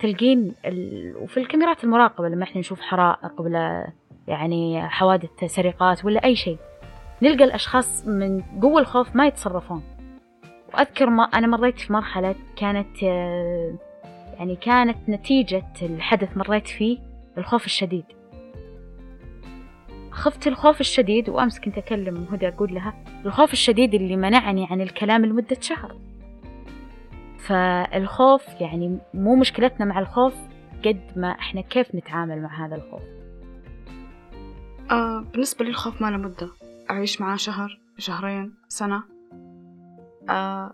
تلقين 0.00 0.54
ال 0.66 1.14
وفي 1.16 1.40
الكاميرات 1.40 1.84
المراقبة 1.84 2.28
لما 2.28 2.44
إحنا 2.44 2.60
نشوف 2.60 2.80
حرائق 2.80 3.40
ولا 3.40 3.92
يعني 4.28 4.88
حوادث 4.88 5.44
سرقات 5.44 6.04
ولا 6.04 6.24
أي 6.24 6.36
شيء 6.36 6.58
نلقى 7.22 7.44
الأشخاص 7.44 8.06
من 8.06 8.42
قوة 8.62 8.80
الخوف 8.80 9.16
ما 9.16 9.26
يتصرفون. 9.26 9.82
وأذكر 10.74 11.10
ما 11.10 11.22
أنا 11.24 11.46
مريت 11.46 11.78
في 11.78 11.92
مرحلة 11.92 12.34
كانت 12.56 13.02
آه، 13.04 13.74
يعني 14.38 14.56
كانت 14.56 14.98
نتيجة 15.08 15.64
الحدث 15.82 16.36
مريت 16.36 16.68
فيه 16.68 16.98
الخوف 17.38 17.66
الشديد. 17.66 18.04
خفت 20.10 20.46
الخوف 20.46 20.80
الشديد 20.80 21.28
وأمس 21.28 21.60
كنت 21.60 21.78
أكلم 21.78 22.26
هدى 22.32 22.48
أقول 22.48 22.74
لها 22.74 23.04
الخوف 23.24 23.52
الشديد 23.52 23.94
اللي 23.94 24.16
منعني 24.16 24.66
عن 24.70 24.80
الكلام 24.80 25.24
لمدة 25.24 25.56
شهر. 25.60 25.96
فالخوف 27.38 28.60
يعني 28.60 28.98
مو 29.14 29.36
مشكلتنا 29.36 29.86
مع 29.86 29.98
الخوف 29.98 30.34
قد 30.84 31.00
ما 31.16 31.30
إحنا 31.30 31.60
كيف 31.60 31.94
نتعامل 31.94 32.42
مع 32.42 32.66
هذا 32.66 32.76
الخوف. 32.76 33.02
آه 34.90 35.24
بالنسبة 35.32 35.64
لي 35.64 35.70
الخوف 35.70 36.02
ما 36.02 36.10
له 36.10 36.16
مدة. 36.16 36.48
أعيش 36.90 37.20
معاه 37.20 37.36
شهر 37.36 37.80
شهرين 37.98 38.54
سنة. 38.68 39.02
آه 40.30 40.72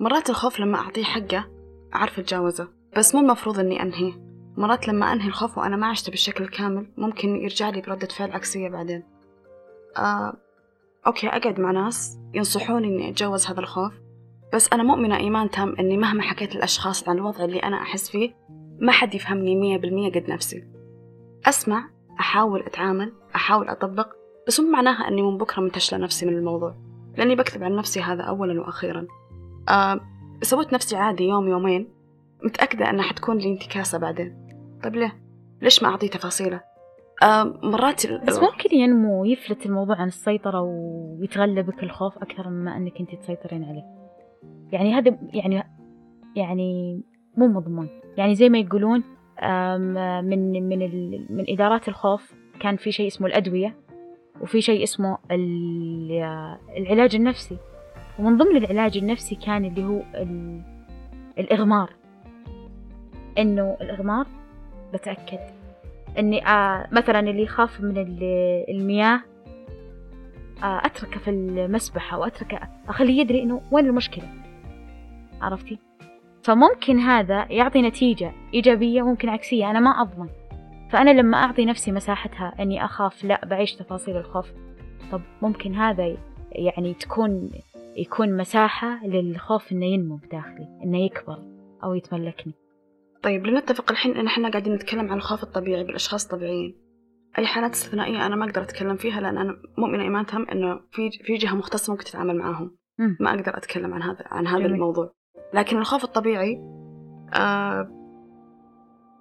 مرات 0.00 0.30
الخوف 0.30 0.60
لما 0.60 0.78
أعطيه 0.78 1.04
حقه 1.04 1.44
أعرف 1.94 2.18
أتجاوزه 2.18 2.68
بس 2.96 3.14
مو 3.14 3.20
المفروض 3.20 3.58
إني 3.58 3.82
أنهيه. 3.82 4.29
مرات 4.56 4.88
لما 4.88 5.12
أنهي 5.12 5.28
الخوف 5.28 5.58
وأنا 5.58 5.76
ما 5.76 5.86
عشته 5.86 6.10
بالشكل 6.10 6.44
الكامل 6.44 6.86
ممكن 6.96 7.36
يرجع 7.36 7.68
لي 7.68 7.80
بردة 7.80 8.06
فعل 8.06 8.32
عكسية 8.32 8.68
بعدين. 8.68 9.02
آه 9.96 10.32
أوكي 11.06 11.28
أقعد 11.28 11.60
مع 11.60 11.70
ناس 11.70 12.18
ينصحوني 12.34 12.88
إني 12.88 13.10
أتجاوز 13.10 13.46
هذا 13.46 13.60
الخوف 13.60 13.92
بس 14.54 14.72
أنا 14.72 14.82
مؤمنة 14.82 15.16
إيمان 15.16 15.50
تام 15.50 15.74
إني 15.78 15.96
مهما 15.96 16.22
حكيت 16.22 16.54
للأشخاص 16.54 17.08
عن 17.08 17.16
الوضع 17.16 17.44
اللي 17.44 17.58
أنا 17.58 17.76
أحس 17.76 18.10
فيه 18.10 18.34
ما 18.80 18.92
حد 18.92 19.14
يفهمني 19.14 19.56
مية 19.56 19.78
بالمية 19.78 20.12
قد 20.12 20.30
نفسي. 20.30 20.64
أسمع 21.44 21.90
أحاول 22.20 22.62
أتعامل 22.62 23.12
أحاول 23.34 23.68
أطبق 23.68 24.08
بس 24.46 24.60
مو 24.60 24.70
معناها 24.70 25.08
أني 25.08 25.22
من 25.22 25.38
بكرة 25.38 25.60
منتشلة 25.62 25.98
نفسي 25.98 26.26
من 26.26 26.36
الموضوع 26.38 26.74
لأني 27.16 27.34
بكتب 27.34 27.64
عن 27.64 27.76
نفسي 27.76 28.00
هذا 28.00 28.22
أولا 28.22 28.60
وأخيرا. 28.60 29.06
آه 29.68 30.00
سويت 30.42 30.72
نفسي 30.72 30.96
عادي 30.96 31.24
يوم 31.24 31.48
يومين 31.48 31.88
متأكدة 32.44 32.90
أنها 32.90 33.02
حتكون 33.02 33.38
لي 33.38 33.52
انتكاسة 33.52 33.98
بعدين. 33.98 34.46
طيب 34.82 34.94
ليه؟ 34.96 35.12
ليش 35.62 35.82
ما 35.82 35.88
أعطي 35.88 36.08
تفاصيله؟ 36.08 36.60
آه 37.22 37.44
مرات 37.62 38.06
بس 38.06 38.38
ممكن 38.38 38.76
ينمو 38.76 39.24
يفلت 39.24 39.66
الموضوع 39.66 39.96
عن 39.96 40.06
السيطرة 40.08 40.60
ويتغلبك 40.60 41.82
الخوف 41.82 42.18
أكثر 42.18 42.48
مما 42.48 42.76
أنك 42.76 42.92
أنت 43.00 43.14
تسيطرين 43.14 43.64
عليه. 43.64 43.82
يعني 44.72 44.94
هذا 44.94 45.18
يعني 45.34 45.62
يعني 46.36 47.00
مو 47.36 47.46
مضمون. 47.46 47.88
يعني 48.16 48.34
زي 48.34 48.48
ما 48.48 48.58
يقولون 48.58 49.02
من 50.22 50.68
من 50.68 50.78
من 51.30 51.44
إدارات 51.48 51.88
الخوف 51.88 52.32
كان 52.60 52.76
في 52.76 52.92
شيء 52.92 53.06
اسمه 53.06 53.26
الأدوية 53.26 53.74
وفي 54.40 54.60
شيء 54.60 54.82
اسمه 54.82 55.18
ال- 55.30 56.56
العلاج 56.76 57.16
النفسي. 57.16 57.56
ومن 58.18 58.36
ضمن 58.36 58.56
العلاج 58.56 58.98
النفسي 58.98 59.34
كان 59.34 59.64
اللي 59.64 59.84
هو 59.84 60.02
ال- 60.14 60.62
الإغمار. 61.38 61.90
إنه 63.40 63.76
الإغمار 63.80 64.26
بتأكد. 64.94 65.38
إني 66.18 66.46
آه 66.46 66.86
مثلا 66.92 67.20
اللي 67.20 67.42
يخاف 67.42 67.80
من 67.80 67.98
ال- 67.98 68.64
المياه 68.68 69.20
آه 70.62 70.80
أتركه 70.84 71.20
في 71.20 71.30
المسبح 71.30 72.14
أو 72.14 72.24
أتركه 72.24 72.60
أخليه 72.88 73.20
يدري 73.20 73.42
إنه 73.42 73.62
وين 73.70 73.86
المشكلة. 73.86 74.24
عرفتي؟ 75.42 75.78
فممكن 76.42 76.98
هذا 76.98 77.46
يعطي 77.52 77.82
نتيجة 77.82 78.32
إيجابية 78.54 79.02
وممكن 79.02 79.28
عكسية 79.28 79.70
أنا 79.70 79.80
ما 79.80 79.90
أضمن. 79.90 80.28
فأنا 80.90 81.10
لما 81.10 81.36
أعطي 81.36 81.64
نفسي 81.64 81.92
مساحتها 81.92 82.54
أني 82.60 82.84
أخاف 82.84 83.24
لا 83.24 83.44
بعيش 83.44 83.72
تفاصيل 83.74 84.16
الخوف. 84.16 84.52
طب 85.12 85.20
ممكن 85.42 85.74
هذا 85.74 86.16
يعني 86.52 86.94
تكون 86.94 87.48
يكون 87.96 88.36
مساحة 88.36 89.06
للخوف 89.06 89.72
إنه 89.72 89.86
ينمو 89.86 90.16
بداخلي 90.16 90.68
إنه 90.84 90.98
يكبر 90.98 91.38
أو 91.84 91.94
يتملكني. 91.94 92.52
طيب 93.22 93.46
لنتفق 93.46 93.90
الحين 93.90 94.16
إن 94.16 94.26
إحنا 94.26 94.50
قاعدين 94.50 94.74
نتكلم 94.74 95.10
عن 95.10 95.16
الخوف 95.16 95.42
الطبيعي 95.42 95.84
بالأشخاص 95.84 96.24
الطبيعيين. 96.24 96.76
أي 97.38 97.46
حالات 97.46 97.72
استثنائية 97.72 98.26
أنا 98.26 98.36
ما 98.36 98.44
أقدر 98.44 98.62
أتكلم 98.62 98.96
فيها 98.96 99.20
لأن 99.20 99.38
أنا 99.38 99.56
مؤمنة 99.78 100.02
إيمان 100.02 100.26
تام 100.26 100.46
إنه 100.52 100.80
في 100.90 101.10
في 101.10 101.34
جهة 101.34 101.54
مختصة 101.54 101.90
ممكن 101.92 102.04
تتعامل 102.04 102.38
معاهم. 102.38 102.76
ما 103.20 103.30
أقدر 103.30 103.56
أتكلم 103.56 103.94
عن 103.94 104.02
هذا 104.02 104.24
عن 104.26 104.46
هذا 104.46 104.58
جميل. 104.58 104.72
الموضوع. 104.72 105.12
لكن 105.54 105.78
الخوف 105.78 106.04
الطبيعي 106.04 106.60
آه 107.34 107.88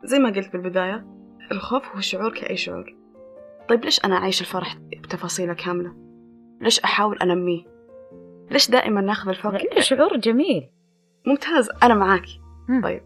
زي 0.03 0.19
ما 0.19 0.29
قلت 0.29 0.53
بالبداية 0.53 1.07
الخوف 1.51 1.95
هو 1.95 1.99
شعور 1.99 2.33
كأي 2.33 2.57
شعور. 2.57 2.95
طيب 3.69 3.85
ليش 3.85 4.05
أنا 4.05 4.15
أعيش 4.15 4.41
الفرح 4.41 4.77
بتفاصيله 4.77 5.53
كاملة؟ 5.53 5.95
ليش 6.62 6.79
أحاول 6.79 7.17
أنميه؟ 7.17 7.63
ليش 8.51 8.71
دائما 8.71 9.01
ناخذ 9.01 9.31
لأنه 9.31 9.79
شعور 9.79 10.17
جميل. 10.17 10.69
ممتاز 11.27 11.69
أنا 11.83 11.93
معاك. 11.95 12.25
طيب. 12.83 13.01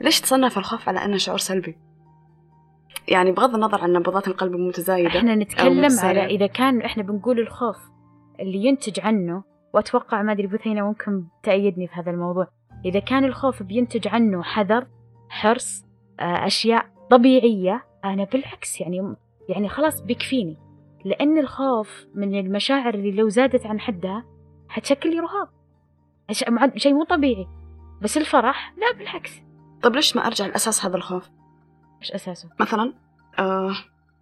ليش 0.00 0.20
تصنف 0.20 0.58
الخوف 0.58 0.88
على 0.88 1.04
أنه 1.04 1.16
شعور 1.16 1.38
سلبي؟ 1.38 1.76
يعني 3.08 3.32
بغض 3.32 3.54
النظر 3.54 3.82
عن 3.82 3.92
نبضات 3.92 4.28
القلب 4.28 4.54
المتزايدة 4.54 5.08
إحنا 5.08 5.34
نتكلم. 5.34 5.98
على 5.98 6.26
إذا 6.26 6.46
كان 6.46 6.82
إحنا 6.82 7.02
بنقول 7.02 7.40
الخوف 7.40 7.76
اللي 8.40 8.64
ينتج 8.64 9.00
عنه 9.00 9.42
وأتوقع 9.74 10.22
ما 10.22 10.32
أدري 10.32 10.46
بثينه 10.46 10.86
ممكن 10.86 11.24
تأيدني 11.42 11.86
في 11.86 11.94
هذا 11.94 12.10
الموضوع. 12.10 12.46
إذا 12.84 13.00
كان 13.00 13.24
الخوف 13.24 13.62
بينتج 13.62 14.08
عنه 14.08 14.42
حذر 14.42 14.86
حرص 15.28 15.84
آه، 16.20 16.46
أشياء 16.46 16.86
طبيعية 17.10 17.84
أنا 18.04 18.24
بالعكس 18.24 18.80
يعني 18.80 19.16
يعني 19.48 19.68
خلاص 19.68 20.00
بيكفيني. 20.00 20.56
لأن 21.04 21.38
الخوف 21.38 22.06
من 22.14 22.38
المشاعر 22.40 22.94
اللي 22.94 23.10
لو 23.10 23.28
زادت 23.28 23.66
عن 23.66 23.80
حدها 23.80 24.24
حتشكل 24.68 25.10
لي 25.10 25.20
رهاب. 25.20 25.48
شيء 26.76 26.94
مو 26.94 27.04
طبيعي. 27.04 27.46
بس 28.02 28.16
الفرح 28.16 28.74
لا 28.76 28.98
بالعكس. 28.98 29.47
طيب 29.82 29.94
ليش 29.94 30.16
ما 30.16 30.26
أرجع 30.26 30.46
لأساس 30.46 30.84
هذا 30.84 30.96
الخوف؟ 30.96 31.28
إيش 32.02 32.12
أساسه؟ 32.12 32.48
مثلا 32.60 32.92
آه 33.38 33.72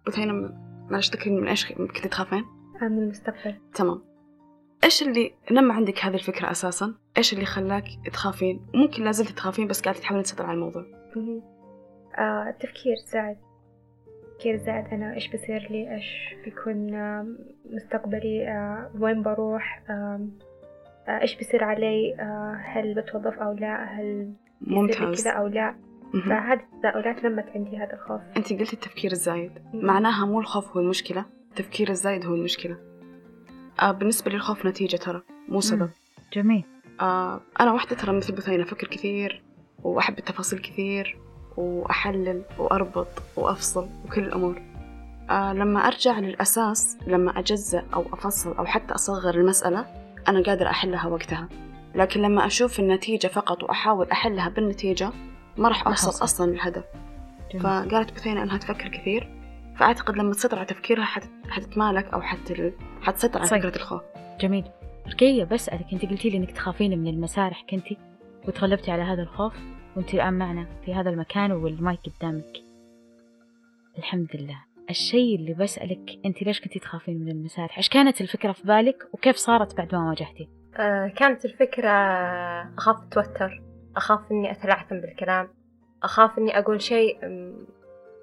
بثينة 0.07 0.33
معلش 0.89 1.09
تذكريني 1.09 1.41
من 1.41 1.47
إيش 1.47 1.71
كنت 1.73 2.07
تخافين؟ 2.07 2.45
آه، 2.81 2.87
من 2.87 2.97
المستقبل. 2.97 3.55
تمام. 3.75 4.01
إيش 4.83 5.03
اللي 5.03 5.33
نمى 5.51 5.73
عندك 5.73 5.99
هذه 6.05 6.13
الفكرة 6.13 6.51
أساسا؟ 6.51 6.93
إيش 7.17 7.33
اللي 7.33 7.45
خلاك 7.45 7.83
تخافين؟ 8.13 8.67
ممكن 8.73 9.03
لا 9.03 9.11
زلت 9.11 9.29
تخافين 9.31 9.67
بس 9.67 9.81
قاعدة 9.81 9.99
تحاولين 9.99 10.23
تسيطرين 10.23 10.49
على 10.49 10.55
الموضوع. 10.57 10.85
آه 12.17 12.49
التفكير 12.49 12.95
زاد 13.13 13.37
التفكير 14.27 14.57
زاد 14.57 14.85
أنا 14.93 15.13
إيش 15.13 15.27
بصير 15.27 15.67
لي؟ 15.71 15.95
إيش 15.95 16.35
بيكون 16.45 16.95
آم، 16.95 17.37
مستقبلي؟ 17.69 18.47
آه 18.47 18.91
وين 18.99 19.23
بروح؟ 19.23 19.83
آه 19.89 20.27
إيش 21.21 21.35
بيصير 21.35 21.63
علي؟ 21.63 22.15
آه 22.19 22.61
هل 22.65 22.93
بتوظف 23.01 23.39
أو 23.39 23.51
لا؟ 23.53 23.83
هل 23.83 24.33
ممتاز. 24.61 25.21
كذا 25.21 25.31
أو 25.31 25.47
لا. 25.47 25.75
فهذه 26.13 26.59
التساؤلات 26.59 27.25
نمت 27.25 27.45
عندي 27.55 27.77
هذا 27.77 27.93
الخوف 27.93 28.21
أنت 28.37 28.53
قلتي 28.53 28.73
التفكير 28.73 29.11
الزايد،. 29.11 29.51
معناها 29.73 30.25
مو 30.25 30.39
الخوف 30.39 30.77
هو 30.77 30.81
المشكلة، 30.81 31.25
التفكير 31.49 31.89
الزايد 31.89 32.25
هو 32.25 32.35
المشكلة. 32.35 32.77
آه 33.81 33.91
بالنسبة 33.91 34.31
لي 34.31 34.37
الخوف 34.37 34.65
نتيجة 34.65 34.97
ترى 34.97 35.21
مو 35.49 35.61
سبب. 35.61 35.81
مم. 35.81 35.89
جميل 36.33 36.63
آه 37.01 37.41
أنا 37.59 37.73
واحدة 37.73 37.95
ترى 37.95 38.17
مثل 38.17 38.35
بثينة 38.35 38.63
أفكر 38.63 38.87
كثير 38.87 39.43
وأحب 39.83 40.17
التفاصيل 40.17 40.59
كثير 40.59 41.17
وأحلل 41.57 42.43
وأربط 42.57 43.07
وأفصل 43.35 43.89
وكل 44.05 44.23
الأمور 44.23 44.61
آه 45.29 45.53
لما 45.53 45.79
أرجع 45.79 46.19
للأساس 46.19 46.97
لما 47.07 47.39
أجزأ 47.39 47.85
أو 47.93 48.01
أفصل 48.13 48.57
أو 48.57 48.65
حتى 48.65 48.95
أصغر 48.95 49.35
المسألة 49.35 49.85
أنا 50.27 50.43
قادرة 50.43 50.69
أحلها 50.69 51.07
وقتها 51.07 51.49
لكن 51.97 52.21
لما 52.21 52.45
أشوف 52.45 52.79
النتيجة 52.79 53.27
فقط 53.27 53.63
وأحاول 53.63 54.09
أحلها 54.11 54.49
بالنتيجة 54.49 55.11
ما 55.57 55.69
راح 55.69 55.87
أوصل. 55.87 56.23
أصلا 56.23 56.51
للهدف 56.51 56.83
فقالت 57.59 58.13
بثينة 58.13 58.43
إنها 58.43 58.57
تفكر 58.57 58.87
كثير 58.87 59.29
فأعتقد 59.75 60.17
لما 60.17 60.33
تسيطر 60.33 60.57
على 60.57 60.65
تفكيرها 60.65 61.05
حت... 61.05 61.23
حتتمالك 61.49 62.13
أو 62.13 62.21
حت... 62.21 62.53
حتسيطر 63.01 63.39
على. 63.39 63.49
فكرة 63.49 63.75
الخوف 63.75 64.01
جميل 64.39 64.63
رقية 65.07 65.43
بسألك 65.43 65.85
أنت 65.93 66.05
قلتي 66.05 66.29
لي 66.29 66.37
إنك 66.37 66.51
تخافين 66.51 66.99
من 66.99 67.07
المسارح 67.07 67.65
كنتي 67.69 67.97
وتغلبتي 68.47 68.91
على 68.91 69.01
هذا 69.01 69.21
الخوف 69.21 69.53
وأنت 69.95 70.13
الآن 70.13 70.33
معنا 70.33 70.67
في 70.85 70.93
هذا 70.93 71.09
المكان 71.09 71.51
والمايك 71.51 71.99
قدامك 71.99 72.63
الحمد 73.97 74.27
لله 74.35 74.63
الشيء 74.89 75.35
اللي 75.35 75.53
بسألك 75.53 76.19
أنت 76.25 76.43
ليش 76.43 76.61
كنتي 76.61 76.79
تخافين 76.79 77.19
من 77.19 77.29
المسارح؟ 77.29 77.77
إيش 77.77 77.89
كانت 77.89 78.21
الفكرة 78.21 78.51
في 78.51 78.67
بالك 78.67 79.09
وكيف 79.13 79.35
صارت 79.35 79.77
بعد 79.77 79.95
ما 79.95 80.09
واجهتي؟ 80.09 80.56
آه 80.77 81.07
كانت 81.07 81.45
الفكرة 81.45 81.91
أخاف 82.77 82.95
أتوتر 83.03 83.61
أخاف 83.95 84.31
إني 84.31 84.51
أتلعثم 84.51 84.99
بالكلام 84.99 85.49
أخاف 86.03 86.37
إني 86.37 86.59
أقول 86.59 86.81
شيء 86.81 87.17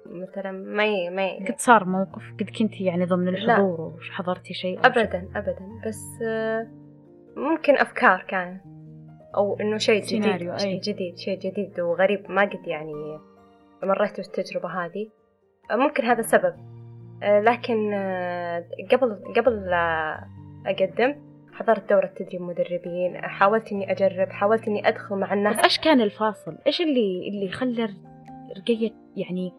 مثلا 0.05 0.51
ما 0.51 0.85
ي... 0.85 1.09
ما 1.09 1.25
ي... 1.25 1.45
قد 1.47 1.59
صار 1.59 1.85
موقف 1.85 2.33
قد 2.39 2.49
كنتي 2.59 2.83
يعني 2.83 3.05
ضمن. 3.05 3.27
الحضور 3.27 3.81
وش 3.81 4.09
حضرتي 4.11 4.53
شيء 4.53 4.77
أو 4.77 4.93
شيء؟ 4.93 5.03
أبدا 5.03 5.29
أبدا 5.35 5.81
بس 5.87 6.21
آه 6.23 6.67
ممكن 7.35 7.77
أفكار 7.77 8.25
كانت 8.27 8.61
أو 9.35 9.59
إنه 9.59 9.77
شيء 9.77 10.01
سيناريو، 10.01 10.37
جديد 10.37 10.49
أي. 10.51 10.59
شيء 10.59 10.81
جديد 10.81 11.17
شيء 11.17 11.39
جديد 11.39 11.79
وغريب 11.79 12.31
ما 12.31 12.41
قد 12.41 12.67
يعني 12.67 13.19
مريت 13.83 14.17
بالتجربة 14.17 14.69
هذه 14.69 15.09
آه، 15.71 15.75
ممكن 15.75 16.05
هذا 16.05 16.21
سبب 16.21 16.55
لكن 17.21 17.93
قبل 18.91 19.33
قبل 19.35 19.69
لا 19.69 20.19
أقدم 20.65 21.34
حضرت 21.55 21.89
دورة 21.89 22.05
تدريب 22.05 22.41
مدربين 22.41 23.21
حاولت 23.21 23.71
إني 23.71 23.91
أجرب 23.91 24.29
حاولت 24.29 24.67
إني 24.67 24.87
أدخل 24.87 25.15
مع 25.15 25.33
الناس 25.33 25.55
طب 25.55 25.63
إيش 25.63 25.79
كان 25.79 26.01
الفاصل؟ 26.01 26.57
إيش 26.67 26.81
اللي 26.81 27.29
اللي 27.29 27.51
خلى 27.51 27.93
رقية 28.57 28.91
يعني 29.15 29.53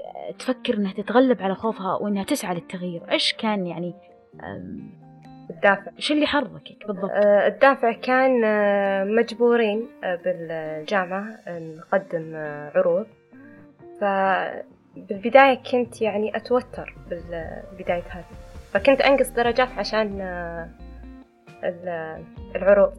آه، 0.00 0.32
تفكر 0.32 0.74
إنها 0.74 0.92
تتغلب 0.92 1.42
على 1.42 1.54
خوفها 1.54 1.94
وإنها 1.94 2.24
تسعى 2.24 2.54
للتغيير؟ 2.54 3.10
إيش 3.10 3.32
كان 3.32 3.66
يعني 3.66 3.94
الدافع 5.50 5.90
إيش 5.96 6.12
اللي 6.12 6.26
حركك 6.26 6.86
بالضبط؟ 6.86 7.10
آه، 7.10 7.46
الدافع 7.46 7.92
كان 7.92 8.44
آه، 8.44 9.04
مجبورين 9.04 9.88
آه، 10.04 10.16
بالجامعة 10.24 11.38
نقدم 11.48 12.32
عروض 12.74 13.06
فبالبداية 14.00 15.62
كنت 15.72 16.02
يعني 16.02 16.36
أتوتر 16.36 16.94
بالبداية 17.10 18.02
هذه 18.08 18.24
فكنت 18.72 19.00
أنقص 19.00 19.28
درجات 19.28 19.68
عشان 19.78 20.20
العروض 22.56 22.92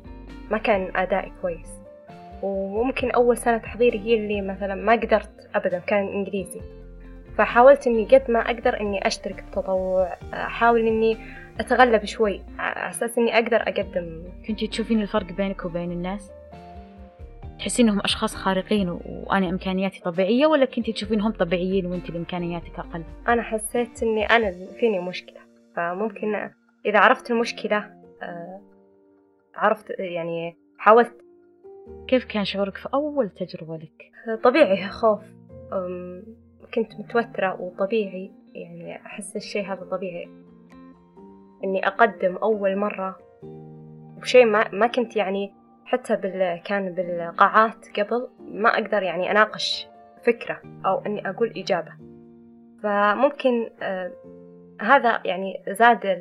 ما 0.51 0.57
كان 0.57 0.91
أدائي 0.95 1.31
كويس 1.41 1.71
وممكن 2.43 3.11
أول 3.11 3.37
سنة 3.37 3.57
تحضيري 3.57 3.99
هي 3.99 4.13
اللي 4.15 4.41
مثلا 4.41 4.75
ما 4.75 4.93
قدرت 4.93 5.49
أبدا 5.55 5.79
كان 5.79 6.07
إنجليزي 6.07 6.61
فحاولت 7.37 7.87
إني 7.87 8.05
قد 8.05 8.31
ما 8.31 8.39
أقدر 8.39 8.79
إني 8.79 9.07
أشترك 9.07 9.43
بتطوع 9.43 10.17
أحاول 10.33 10.87
إني 10.87 11.17
أتغلب 11.59 12.05
شوي 12.05 12.41
على 12.59 12.89
أساس 12.89 13.17
إني 13.17 13.33
أقدر 13.35 13.61
أقدم 13.61 14.23
كنتي 14.47 14.67
تشوفين 14.67 15.01
الفرق 15.01 15.31
بينك 15.31 15.65
وبين 15.65 15.91
الناس؟ 15.91 16.31
تحسين 17.59 17.87
إنهم 17.89 18.01
أشخاص 18.03 18.35
خارقين 18.35 18.89
و- 18.89 18.99
وأنا 19.05 19.49
إمكانياتي 19.49 20.01
طبيعية 20.01 20.45
ولا 20.45 20.65
كنتي 20.65 20.91
تشوفينهم 20.93 21.31
طبيعيين 21.31 21.85
وأنت 21.85 22.07
اللي 22.09 22.19
امكانياتك 22.19 22.79
أقل؟ 22.79 23.03
أنا 23.27 23.41
حسيت 23.41 24.03
إني 24.03 24.25
أنا 24.25 24.51
فيني 24.79 24.99
مشكلة 24.99 25.39
فممكن 25.75 26.49
إذا 26.85 26.99
عرفت 26.99 27.31
المشكلة 27.31 28.00
عرفت 29.55 29.89
يعني 29.99 30.57
حاولت. 30.77 31.21
كيف 32.07 32.25
كان 32.25 32.45
شعورك 32.45 32.77
في 32.77 32.89
أول 32.93 33.29
تجربة 33.29 33.77
لك؟ 33.77 34.11
طبيعي 34.43 34.87
خوف. 34.87 35.21
كنت 36.73 36.99
متوترة 36.99 37.61
وطبيعي 37.61 38.31
يعني 38.53 38.95
أحس 39.05 39.35
الشيء 39.35 39.65
هذا 39.65 39.83
طبيعي. 39.83 40.29
إني 41.63 41.87
أقدم 41.87 42.35
أول 42.35 42.75
مرة 42.75 43.19
بشيء 44.21 44.45
ما 44.45 44.69
ما 44.69 44.87
كنت 44.87 45.15
يعني 45.15 45.53
حتى 45.85 46.15
بال 46.15 46.61
كان 46.63 46.93
بالقاعات 46.95 47.99
قبل 47.99 48.27
ما 48.39 48.69
أقدر 48.69 49.03
يعني 49.03 49.31
أناقش 49.31 49.87
فكرة 50.23 50.61
أو 50.85 51.05
إني 51.05 51.29
أقول 51.29 51.53
إجابة. 51.57 51.91
فممكن 52.83 53.69
آه 53.81 54.11
هذا 54.81 55.21
يعني 55.25 55.63
زاد 55.67 56.17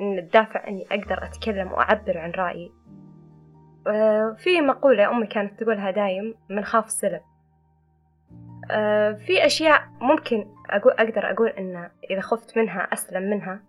إن 0.00 0.18
الدافع 0.18 0.68
إني 0.68 0.86
أقدر 0.92 1.24
أتكلم 1.24 1.72
وأعبر 1.72 2.18
عن 2.18 2.30
رأيي. 2.30 2.72
آه 3.86 4.36
في 4.38 4.60
مقولة 4.60 5.10
أمي 5.10 5.26
كانت 5.26 5.62
تقولها 5.62 5.90
دايم 5.90 6.34
من 6.48 6.64
خاف 6.64 6.86
السلب. 6.86 7.20
آه، 8.70 9.12
في 9.12 9.46
أشياء 9.46 9.82
ممكن 10.00 10.46
أقول 10.70 10.92
أقدر 10.92 11.30
أقول 11.30 11.48
إن 11.48 11.90
إذا 12.10 12.20
خفت 12.20 12.58
منها 12.58 12.80
أسلم 12.80 13.22
منها. 13.22 13.60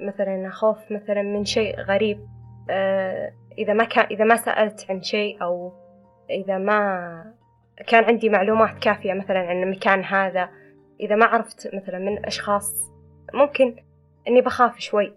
مثلا 0.00 0.50
خوف 0.50 0.92
مثلا 0.92 1.22
من 1.22 1.44
شيء 1.44 1.80
غريب. 1.80 2.26
آه، 2.70 3.32
إذا 3.58 3.72
ما 3.72 3.84
كان 3.84 4.04
إذا 4.04 4.24
ما 4.24 4.36
سألت 4.36 4.86
عن 4.90 5.02
شيء 5.02 5.42
أو 5.42 5.72
إذا 6.30 6.58
ما 6.58 7.34
كان 7.86 8.04
عندي 8.04 8.28
معلومات 8.28 8.78
كافية 8.78 9.12
مثلا 9.12 9.38
عن 9.38 9.62
المكان 9.62 10.04
هذا. 10.04 10.48
إذا 11.00 11.16
ما 11.16 11.26
عرفت 11.26 11.74
مثلا 11.74 11.98
من 11.98 12.26
أشخاص 12.26 12.92
ممكن 13.34 13.76
إني 14.28 14.40
بخاف 14.40 14.78
شوي. 14.78 15.14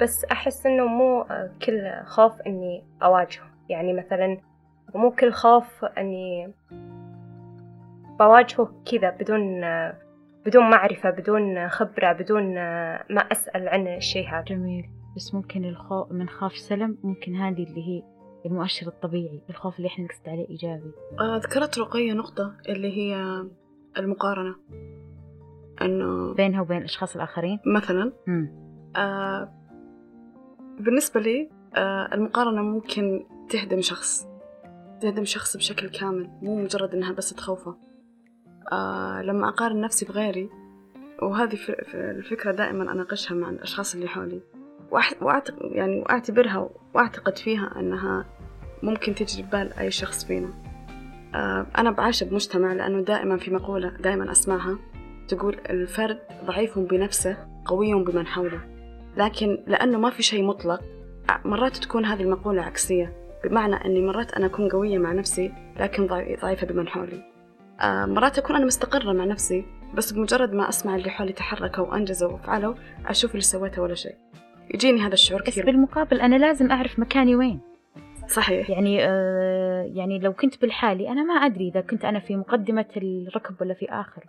بس 0.00 0.24
أحس 0.24 0.66
إنه 0.66 0.86
مو 0.86 1.26
كل 1.66 1.90
خوف 2.04 2.40
إني 2.40 2.84
أواجهه. 3.02 3.50
يعني 3.68 3.92
مثلا 3.92 4.38
مو 4.94 5.10
كل 5.10 5.32
خوف 5.32 5.84
إني 5.84 6.52
بواجهه 8.18 8.82
كذا 8.90 9.10
بدون 9.10 9.60
بدون 10.46 10.70
معرفة 10.70 11.10
بدون 11.10 11.68
خبرة 11.68 12.12
بدون 12.12 12.54
ما 13.10 13.20
أسأل 13.32 13.68
عن 13.68 13.86
الشيء 13.86 14.28
هذا. 14.28 14.44
جميل. 14.44 14.84
بس 15.16 15.34
ممكن 15.34 15.64
الخوف 15.64 16.12
من 16.12 16.28
خاف 16.28 16.52
سلم 16.52 16.98
ممكن 17.04 17.34
هذه 17.34 17.64
اللي 17.64 17.88
هي 17.88 18.02
المؤشر 18.46 18.86
الطبيعي 18.86 19.40
الخوف 19.50 19.76
اللي 19.76 19.88
إحنا 19.88 20.04
نقصد 20.04 20.28
عليه 20.28 20.48
إيجابي. 20.48 20.92
آه 21.20 21.36
ذكرت 21.36 21.78
رقية 21.78 22.12
نقطة 22.12 22.52
اللي 22.68 22.96
هي 22.96 23.44
المقارنة. 23.98 24.54
إنه 25.82 26.34
بينها 26.34 26.60
وبين 26.60 26.78
الأشخاص 26.78 27.16
الآخرين؟ 27.16 27.60
مثلا. 27.66 28.12
آه 28.96 29.52
بالنسبة 30.78 31.20
لي 31.20 31.50
آه 31.76 32.14
المقارنة 32.14 32.62
ممكن 32.62 33.26
تهدم 33.50 33.80
شخص 33.80 34.26
تهدم 35.00 35.24
شخص 35.24 35.56
بشكل 35.56 35.88
كامل 35.88 36.30
مو 36.42 36.56
مجرد 36.56 36.94
إنها 36.94 37.12
بس 37.12 37.30
تخوفه. 37.30 37.76
آه 38.72 39.22
لما 39.22 39.48
أقارن 39.48 39.80
نفسي 39.80 40.06
بغيري 40.06 40.50
وهذه 41.22 41.58
الفكرة 41.94 42.52
دائما 42.52 42.92
أناقشها 42.92 43.34
مع 43.34 43.50
الأشخاص 43.50 43.94
اللي 43.94 44.08
حولي 44.08 44.40
وأعتقد 45.20 45.58
يعني 45.62 46.00
وأعتبرها 46.00 46.70
وأعتقد 46.94 47.38
فيها 47.38 47.72
أنها 47.80 48.24
ممكن 48.82 49.14
تجري 49.14 49.42
ببال 49.42 49.72
أي 49.72 49.90
شخص 49.90 50.24
فينا. 50.24 50.48
آه 51.34 51.66
أنا 51.78 51.90
بعاش 51.90 52.24
بمجتمع 52.24 52.72
لأنه 52.72 53.00
دائما 53.00 53.36
في 53.36 53.50
مقولة 53.50 53.88
دائما 53.88 54.30
أسمعها 54.30 54.78
تقول 55.28 55.54
الفرد 55.70 56.18
ضعيف 56.44 56.78
بنفسه 56.78 57.36
قوي 57.64 58.04
بمن 58.04 58.26
حوله. 58.26 58.73
لكن 59.16 59.58
لأنه 59.66 59.98
ما 59.98 60.10
في 60.10 60.22
شيء 60.22 60.44
مطلق 60.44 60.80
مرات 61.44 61.76
تكون 61.76 62.04
هذه 62.04 62.22
المقولة 62.22 62.62
عكسية 62.62 63.12
بمعنى 63.44 63.74
أني 63.84 64.00
مرات 64.00 64.32
أنا 64.32 64.46
أكون 64.46 64.68
قوية 64.68 64.98
مع 64.98 65.12
نفسي 65.12 65.52
لكن 65.80 66.06
ضعي- 66.06 66.36
ضعيفة 66.36 66.66
بمن 66.66 66.88
حولي. 66.88 67.22
آه 67.80 68.04
مرات 68.06 68.38
أكون 68.38 68.56
أنا 68.56 68.64
مستقرة 68.64 69.12
مع 69.12 69.24
نفسي 69.24 69.64
بس 69.94 70.12
بمجرد 70.12 70.52
ما 70.52 70.68
أسمع 70.68 70.94
اللي 70.96 71.10
حولي 71.10 71.32
تحركوا 71.32 71.84
وأنجزوا 71.84 72.32
وفعلوا 72.32 72.74
أشوف 73.06 73.30
اللي 73.30 73.42
سويته 73.42 73.82
ولا 73.82 73.94
شيء. 73.94 74.14
يجيني 74.74 75.00
هذا 75.00 75.12
الشعور 75.14 75.40
بس 75.42 75.46
كثير. 75.46 75.64
بالمقابل 75.66 76.20
أنا 76.20 76.36
لازم 76.36 76.70
أعرف 76.70 76.98
مكاني 76.98 77.36
وين. 77.36 77.60
صحيح. 78.28 78.70
يعني 78.70 78.98
آه 79.04 79.90
يعني 79.94 80.18
لو 80.18 80.32
كنت 80.32 80.60
بالحالي 80.60 81.08
أنا 81.08 81.22
ما 81.22 81.34
أدري 81.34 81.68
إذا 81.68 81.80
كنت 81.80 82.04
أنا 82.04 82.18
في 82.18 82.36
مقدمة 82.36 82.86
الركب 82.96 83.54
ولا 83.60 83.74
في 83.74 83.86
آخر. 83.90 84.24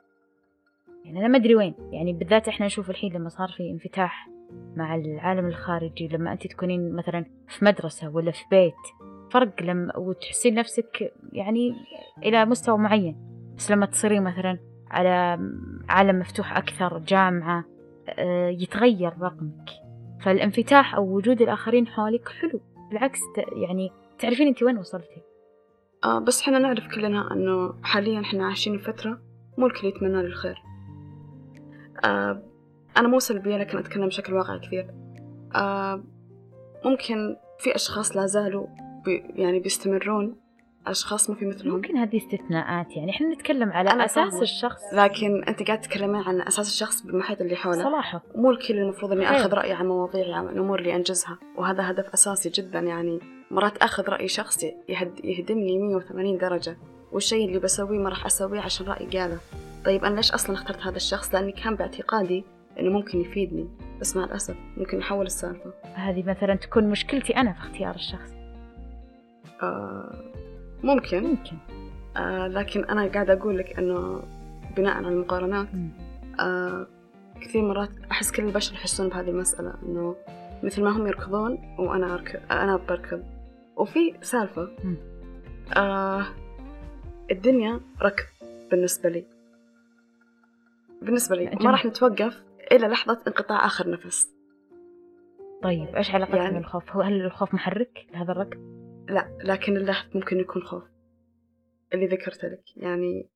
يعني 1.06 1.20
أنا 1.20 1.28
ما 1.28 1.38
أدري 1.38 1.56
وين. 1.56 1.74
يعني 1.92 2.14
بالذات 2.14 2.48
إحنا 2.48 2.66
نشوف 2.66 2.90
الحين 2.90 3.14
لما 3.14 3.30
صار 3.30 3.48
في 3.58 3.70
انفتاح 3.72 4.28
مع 4.76 4.96
العالم 4.96 5.48
الخارجي 5.48 6.08
لما 6.08 6.32
أنت 6.32 6.48
تكونين 6.48 6.96
مثلا 6.96 7.26
في 7.48 7.66
مدرسة 7.66 8.10
ولا 8.10 8.32
في 8.32 8.44
بيت 8.52 8.74
فرق 9.32 9.62
لما 9.64 9.98
وتحسين 9.98 10.56
نفسك 10.56 11.14
يعني 11.34 11.76
إلى 12.24 12.46
مستوى 12.46 12.78
معين. 12.78 13.18
بس 13.58 13.72
لما 13.72 13.86
تصيرين 13.86 14.24
مثلا 14.24 14.60
على 14.92 15.40
عالم 15.90 16.20
مفتوح 16.20 16.58
أكثر 16.58 17.00
جامعة 17.00 17.66
آه، 18.10 18.50
يتغير 18.50 19.14
رقمك. 19.22 19.70
فالانفتاح 20.22 20.96
أو 20.96 21.16
وجود 21.16 21.42
الآخرين 21.42 21.88
حولك 21.88 22.30
حلو. 22.30 22.62
بالعكس 22.90 23.20
يعني 23.38 23.92
تعرفين 24.20 24.48
أنت 24.48 24.64
وين 24.64 24.78
وصلتي. 24.78 25.22
آه 26.04 26.20
بس 26.20 26.42
حنا 26.42 26.60
نعرف 26.60 26.88
كلنا 26.96 27.32
أنه 27.34 27.74
حاليا 27.84 28.22
حنا 28.22 28.46
عايشين 28.46 28.78
فترة 28.78 29.22
مو 29.58 29.68
الكل 29.68 29.88
يتمنى 29.88 30.20
الخير 30.20 30.62
آه 32.06 32.44
أنا 32.98 33.08
مو 33.08 33.20
سلبية 33.20 33.58
لكن 33.58 33.78
أتكلم 33.78 34.08
بشكل 34.08 34.34
واقعي 34.34 34.60
كثير. 34.60 34.88
آه 35.56 36.04
ممكن 36.86 37.36
في 37.60 37.76
أشخاص 37.76 38.18
لا 38.18 38.26
زالوا 38.26 38.68
بي 39.06 39.24
يعني 39.36 39.60
بيستمرون 39.60 40.36
أشخاص 40.88 41.30
ما 41.30 41.36
في 41.36 41.46
مثلهم. 41.46 41.76
ممكن 41.76 41.98
هذه 41.98 42.18
استثناءات 42.18 42.98
يعني 42.98 43.12
إحنا 43.12 43.34
نتكلم 43.34 43.72
على 43.72 43.90
أنا 43.92 44.06
أساس 44.06 44.30
فاهمة. 44.30 44.42
الشخص. 44.42 44.82
لكن 44.94 45.44
أنت 45.44 45.64
قاعد 45.64 45.82
تتكلمين 45.82 46.22
عن 46.22 46.42
أساس 46.42 46.68
الشخص 46.68 47.02
بالمحيط 47.02 47.42
اللي 47.42 47.56
حوله. 47.56 47.84
صلاحه. 47.84 48.22
مو 48.36 48.52
الكل 48.52 48.78
المفروض 48.78 49.12
إني 49.12 49.26
خير. 49.26 49.38
آخذ 49.38 49.54
رأيه 49.54 49.74
عن 49.74 49.88
مواضيع 49.88 50.36
عن 50.36 50.46
الأمور 50.50 50.80
اللي 50.80 50.96
أنجزها. 50.96 51.38
وهذا 51.58 51.92
هدف 51.92 52.10
أساسي 52.14 52.50
جدا 52.50 52.80
يعني 52.80 53.20
مرات 53.52 53.78
أخذ 53.78 54.10
رأي 54.10 54.28
شخص 54.28 54.64
يهد 54.90 55.26
يهدمني 55.26 55.78
180 55.78 56.38
درجة. 56.38 56.78
والشيء 57.12 57.48
اللي 57.48 57.60
بسويه 57.60 58.00
ما 58.00 58.10
راح 58.10 58.26
أسويه 58.26 58.60
عشان 58.60 58.86
رأي 58.86 59.06
قاله. 59.06 59.38
طيب 59.86 60.06
أنا 60.06 60.16
ليش 60.16 60.32
أصلا 60.32 60.56
اخترت 60.56 60.82
هذا 60.82 60.96
الشخص؟ 60.96 61.34
لأني 61.34 61.52
كان 61.52 61.76
باعتقادي 61.76 62.46
إنه 62.80 62.90
ممكن 62.92 63.22
يفيدني 63.22 63.68
بس 64.02 64.18
مع 64.18 64.24
الأسف 64.24 64.56
ممكن 64.78 64.98
يحول 65.00 65.26
السالفة. 65.26 65.74
هذه 65.94 66.24
مثلا 66.24 66.56
تكون 66.56 66.90
مشكلتي 66.90 67.38
أنا 67.38 67.54
في 67.54 67.60
اختيار 67.60 67.96
الشخص. 67.96 68.34
آه 69.64 70.32
ممكن. 70.84 71.24
ممكن. 71.24 71.58
آه 72.18 72.48
لكن 72.48 72.86
أنا 72.86 73.08
قاعدة 73.08 73.34
أقول 73.34 73.58
لك 73.58 73.80
إنه 73.80 74.24
بناء 74.78 74.94
على 74.94 75.08
المقارنات. 75.08 75.68
آه 76.40 76.88
كثير 77.42 77.62
مرات 77.62 77.90
أحس 78.12 78.32
كل 78.32 78.44
البشر 78.44 78.74
يحسون 78.74 79.10
بهذه 79.10 79.30
المسألة 79.30 79.74
إنه 79.84 80.16
مثل 80.64 80.84
ما 80.84 80.90
هم 80.90 81.08
يركضون 81.08 81.76
وأنا 81.80 82.14
أركض 82.14 82.40
أنا 82.52 82.76
بركض. 82.78 83.24
وفي 83.76 84.14
سالفة. 84.22 84.70
مم. 84.84 84.96
آه 85.78 86.26
الدنيا 87.32 87.80
ركض 88.02 88.26
بالنسبة 88.72 89.10
لي. 89.10 89.26
بالنسبة 91.02 91.36
لي. 91.36 91.46
ما. 91.62 91.72
راح 91.72 91.86
نتوقف 91.86 92.44
إلى 92.72 92.88
لحظة 92.88 93.22
انقطاع 93.28 93.66
آخر 93.66 93.90
نفس. 93.90 94.28
طيب 95.64 95.96
إيش 95.96 96.12
علاقتك 96.12 96.36
يعني- 96.36 96.58
بالخوف؟ 96.58 96.92
هو 96.92 97.02
هل 97.02 97.22
الخوف 97.22 97.54
محرك 97.54 98.08
لهذا 98.14 98.32
الركب 98.32 98.60
لا 99.10 99.38
لكن 99.44 99.78
اللهف 99.78 100.16
ممكن 100.16 100.40
يكون 100.40 100.62
خوف 100.64 100.84
اللي 101.94 102.08
ذكرت 102.08 102.46
لك. 102.46 102.64
يعني 102.78 103.30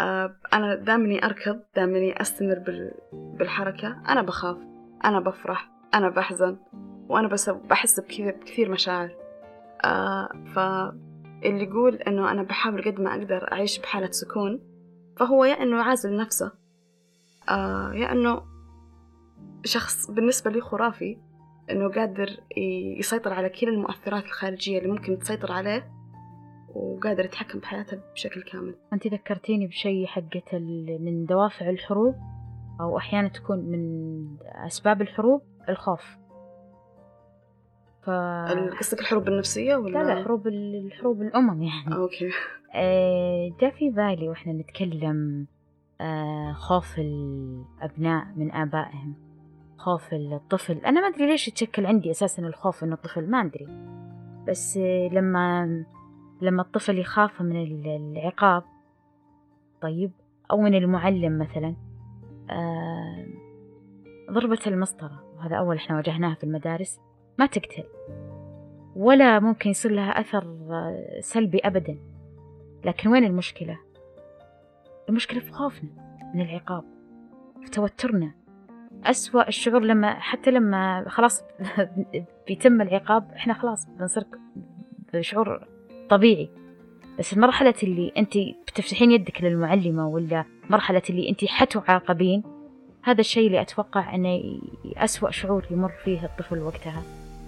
آه 0.00 0.36
أنا 0.52 0.74
دامني 0.74 1.24
أركض 1.24 1.60
دامني 1.76 2.20
أستمر 2.20 2.58
بال... 2.58 2.92
بالحركة 3.12 4.02
أنا 4.08 4.22
بخاف 4.22 4.56
أنا 5.04 5.20
بفرح 5.20 5.70
أنا 5.94 6.08
بحزن 6.08 6.56
وأنا 7.08 7.28
بس 7.28 7.50
بحس 7.50 8.00
بكثير 8.00 8.36
بكثير 8.36 8.70
مشاعر. 8.70 9.16
آه 9.84 10.28
فاللي 10.54 11.64
يقول 11.64 11.94
إنه 11.94 12.30
أنا 12.30 12.42
بحاول 12.42 12.84
قد 12.84 13.00
ما 13.00 13.10
أقدر 13.10 13.52
أعيش 13.52 13.78
بحالة 13.78 14.10
سكون 14.10 14.60
فهو 15.16 15.44
يا 15.44 15.62
إنه 15.62 15.76
يعازل 15.78 16.16
نفسه. 16.16 16.52
آه 17.48 17.92
يا 17.94 18.12
إنه 18.12 18.42
شخص 19.64 20.10
بالنسبة 20.10 20.50
لي 20.50 20.60
خرافي 20.60 21.16
إنه 21.70 21.88
قادر 21.88 22.28
يسيطر 22.98 23.32
على 23.32 23.48
كل 23.48 23.68
المؤثرات 23.68 24.24
الخارجية 24.24 24.78
اللي 24.78 24.90
ممكن 24.90 25.18
تسيطر 25.18 25.52
عليه 25.52 25.90
وقادر 26.74 27.24
يتحكم 27.24 27.58
بحياته 27.58 28.00
بشكل 28.14 28.42
كامل. 28.42 28.74
أنت 28.92 29.06
ذكرتيني 29.06 29.66
بشيء 29.66 30.06
حقة 30.06 30.58
من 31.00 31.24
دوافع 31.26 31.70
الحروب 31.70 32.14
أو 32.80 32.98
أحيانا 32.98 33.28
تكون 33.28 33.58
من 33.58 33.80
أسباب 34.66 35.02
الحروب 35.02 35.42
الخوف. 35.68 36.16
ف 38.02 38.10
قصدك 38.78 39.00
الحروب 39.00 39.28
النفسية 39.28 39.76
ولا؟ 39.76 39.98
لا 39.98 40.14
لا 40.14 40.24
حروب 40.24 40.46
ال- 40.46 40.86
الحروب 40.86 41.22
الأمم 41.22 41.62
يعني. 41.62 41.94
أوكي. 41.96 42.30
آه، 42.74 43.50
جاء 43.60 43.70
في 43.70 43.90
بالي 43.90 44.28
وإحنا 44.28 44.52
نتكلم 44.52 45.46
آه، 46.00 46.52
خوف 46.52 46.98
الأبناء 46.98 48.26
من 48.36 48.52
آبائهم. 48.52 49.14
خوف 49.80 50.12
الطفل. 50.12 50.78
أنا 50.78 51.00
ما 51.00 51.06
أدري 51.06 51.26
ليش 51.26 51.48
يتشكل 51.48 51.86
عندي 51.86 52.10
أساسا 52.10 52.42
الخوف 52.42 52.84
إنه 52.84 52.94
الطفل 52.94 53.30
ما 53.30 53.40
أدري. 53.40 53.66
بس 54.48 54.76
لما 55.12 55.66
لما 56.42 56.62
الطفل 56.62 56.98
يخاف 56.98 57.40
من 57.42 57.62
ال- 57.62 57.86
العقاب 58.16 58.62
طيب 59.80 60.10
أو 60.50 60.60
من 60.60 60.74
المعلم 60.74 61.38
مثلا 61.38 61.74
آه، 62.50 63.26
ضربة 64.30 64.58
المسطرة 64.66 65.24
وهذا 65.36 65.56
أول 65.56 65.76
إحنا 65.76 65.96
واجهناها 65.96 66.34
في 66.34 66.44
المدارس 66.44 67.00
ما 67.38 67.46
تقتل. 67.46 67.84
ولا 68.96 69.40
ممكن 69.40 69.70
يصير 69.70 69.90
لها 69.92 70.20
أثر 70.20 70.46
سلبي 71.20 71.58
أبدا. 71.58 71.98
لكن 72.84 73.08
وين 73.10 73.24
المشكلة؟ 73.24 73.78
المشكلة 75.08 75.40
في 75.40 75.52
خوفنا 75.52 75.90
من 76.34 76.40
العقاب 76.40 76.84
في 77.62 77.70
توترنا. 77.70 78.30
أسوأ 79.04 79.48
الشعور 79.48 79.80
لما 79.82 80.14
حتى 80.20 80.50
لما 80.50 81.04
خلاص 81.08 81.42
بيتم 82.46 82.80
العقاب 82.80 83.32
إحنا 83.32 83.54
خلاص 83.54 83.86
بنصير 83.98 84.24
بشعور 85.14 85.66
طبيعي. 86.10 86.50
بس 87.18 87.32
المرحلة 87.32 87.74
اللي 87.82 88.12
أنت 88.16 88.32
بتفتحين 88.66 89.12
يدك 89.12 89.42
للمعلمة 89.42 90.08
ولا 90.08 90.44
مرحلة 90.70 91.02
اللي 91.10 91.28
أنت 91.28 91.44
حتعاقبين 91.44 92.42
هذا 93.02 93.20
الشيء 93.20 93.46
اللي 93.46 93.60
أتوقع 93.60 94.14
أنه 94.14 94.60
أسوأ 94.96 95.30
شعور 95.30 95.66
يمر 95.70 95.92
فيه 96.04 96.24
الطفل 96.24 96.58
وقتها. 96.58 97.02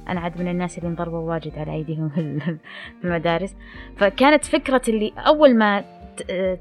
أنا 0.08 0.20
عاد 0.20 0.40
من 0.40 0.48
الناس 0.48 0.78
اللي 0.78 0.88
انضربوا 0.88 1.30
واجد 1.30 1.58
على 1.58 1.72
أيديهم 1.74 2.08
في 3.00 3.04
المدارس. 3.04 3.56
فكانت 3.96 4.44
فكرة 4.44 4.82
اللي 4.88 5.12
أول 5.18 5.56
ما 5.56 5.84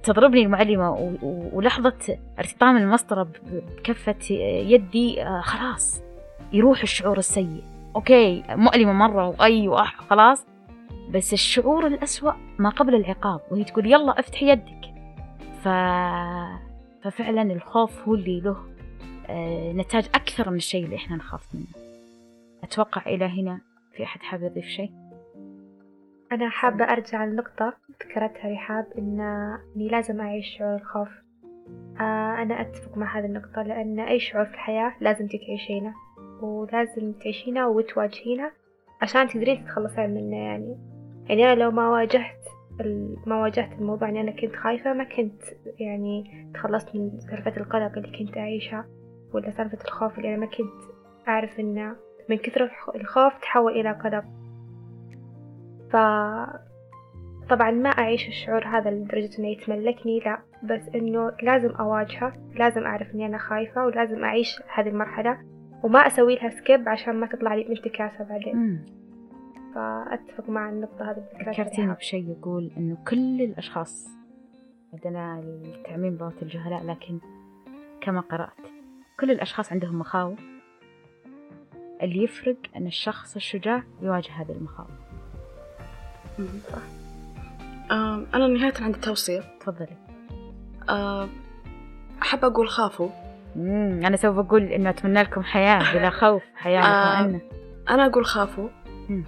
تضربني 0.04 0.42
المعلمة 0.42 1.18
ولحظة 1.54 2.18
ارتطام 2.40 2.78
المسطرة 2.78 3.28
بكفة 3.78 4.34
يدي 4.68 5.24
آه، 5.24 5.42
خلاص 5.42 6.02
يروح 6.54 6.82
الشعور 6.82 7.18
السيء. 7.18 7.64
أوكي 7.96 8.44
مؤلمة 8.50 8.94
مرة 8.94 9.28
وأي 9.28 9.68
وأح 9.68 10.02
خلاص. 10.10 10.46
بس 11.10 11.34
الشعور 11.34 11.88
الأسوأ 11.88 12.32
ما 12.60 12.70
قبل 12.70 12.96
العقاب 12.96 13.40
وهي 13.52 13.64
تقول 13.64 13.86
يلا 13.86 14.20
افتحي 14.20 14.50
يدك. 14.50 14.94
ف... 15.64 15.68
ففعلا 17.04 17.42
الخوف 17.42 18.08
هو 18.08 18.16
اللي 18.16 18.40
له 18.40 18.58
آه، 19.30 19.72
نتاج 19.72 20.06
أكثر 20.16 20.50
من 20.50 20.58
الشيء 20.58 20.86
اللي 20.86 20.96
إحنا 20.96 21.16
نخاف 21.16 21.56
منه. 21.56 21.66
أتوقع 22.64 23.02
إلى 23.06 23.26
هنا 23.26 23.62
في 23.96 24.04
أحد 24.04 24.20
حاب 24.22 24.44
يضيف 24.44 24.66
شيء؟ 24.66 24.92
أنا 26.32 26.50
حابة 26.50 26.86
أرجع 26.86 27.26
لنقطة 27.26 27.74
ذكرتها 28.04 28.54
رحاب 28.54 28.86
إن 28.98 29.20
إني 29.76 29.88
لازم 29.88 30.22
أعيش 30.22 30.58
شعور 30.58 30.76
الخوف. 30.76 31.10
آه 32.00 32.41
أنا 32.41 32.62
أتفق 32.62 32.98
مع 32.98 33.20
هذه 33.20 33.26
النقطة 33.26 33.62
لأن 33.62 34.00
أي 34.00 34.20
شعور 34.20 34.46
في 34.46 34.54
الحياة 34.54 34.94
لازم 35.02 35.28
تعيشينه 35.28 35.94
ولازم 36.41 37.12
تعيشينه 37.12 37.67
وتواجهينه 37.67 38.52
عشان 39.02 39.28
تقدرين 39.28 39.65
تتخلصين 39.65 40.10
منه 40.10 40.38
يعني. 40.38 40.78
يعني 41.30 41.54
أنا 41.54 41.60
لو 41.63 41.72
ما 41.72 41.89
واجهت 41.89 42.41
ما 43.26 43.41
واجهت 43.41 43.72
الموضوع 43.80 44.10
إني 44.10 44.22
أنا 44.22 44.32
كنت 44.32 44.56
خايفة 44.56 44.94
ما 44.94 45.04
كنت 45.04 45.41
يعني 45.80 46.48
تخلصت 46.54 46.96
من 46.96 47.20
سالفة 47.20 47.58
القلق 47.58 47.98
اللي 47.98 48.17
كنت 48.17 48.38
أعيشها 48.38 48.86
ولا 49.34 49.52
سالفة 49.52 49.78
الخوف 49.86 50.17
اللي 50.17 50.30
أنا 50.30 50.38
ما 50.38 50.46
كنت 50.46 50.82
أعرف 51.28 51.60
إنه 51.60 51.96
من 52.30 52.38
كثر 52.38 52.72
الخوف 52.96 53.34
تحول 53.41 53.72
إلى 53.72 53.91
قلق. 53.91 54.24
ف 55.91 55.95
طبعا 57.49 57.71
ما 57.71 57.89
أعيش 57.89 58.27
الشعور 58.27 58.65
هذا 58.65 58.91
لدرجة 58.91 59.39
إنه 59.39 59.47
يتملكني 59.47 60.19
لا 60.19 60.39
بس 60.63 60.89
إنه 60.95 61.32
لازم 61.43 61.69
أواجهه 61.69 62.34
لازم 62.56 62.84
أعرف 62.84 63.15
إني 63.15 63.25
أنا 63.25 63.38
خايفة 63.38 63.86
ولازم 63.86 64.23
أعيش 64.23 64.62
هذه 64.73 64.88
المرحلة 64.89 65.38
وما 65.84 65.99
أسوي 66.08 66.36
لها 66.36 66.49
سكيب 66.49 66.89
عشان 66.89 67.19
ما 67.19 67.27
تطلع 67.27 67.56
لي 67.56 67.69
انتكاسة 67.69 68.23
بعدين. 68.23 68.56
مم. 68.56 68.86
فأتفق 69.75 70.49
مع 70.49 70.69
النقطة 70.69 71.12
هذه 71.12 71.23
ذكرتيني 71.49 71.93
بشيء 71.93 72.30
يقول 72.30 72.71
إنه 72.77 72.97
كل 73.08 73.41
الأشخاص 73.41 74.10
عندنا 74.93 75.39
التعميم 75.39 76.15
بلغة 76.15 76.41
الجهلاء 76.41 76.84
لكن 76.84 77.19
كما 78.01 78.21
قرأت 78.21 78.67
كل 79.19 79.32
الأشخاص 79.32 79.71
عندهم 79.71 79.99
مخاوف. 79.99 80.39
اللي 82.01 82.23
يفرق 82.23 82.58
أن 82.75 82.88
الشخص 82.88 83.36
الشجاع 83.36 83.84
يواجه 84.01 84.32
هذه 84.32 84.51
المخاوف. 84.51 85.11
صح 86.72 86.82
أنا 88.34 88.48
نهاية 88.48 88.74
عندي 88.82 89.00
توصية. 89.00 89.44
تفضلي. 89.60 89.98
أحب 92.22 92.46
أقول 92.46 92.70
خافوا. 92.70 93.10
مم. 93.56 94.00
أنا 94.06 94.17
سوف 94.17 94.38
أقول 94.38 94.63
إنه 94.63 94.89
أتمنى 94.89 95.22
لكم 95.22 95.44
حياة 95.44 95.84
بلا 95.94 96.10
خوف 96.10 96.44
حياة 96.56 96.82
مطمئنة. 97.22 97.41
أنا 97.89 98.06
أقول 98.06 98.26
خافوا. 98.26 98.70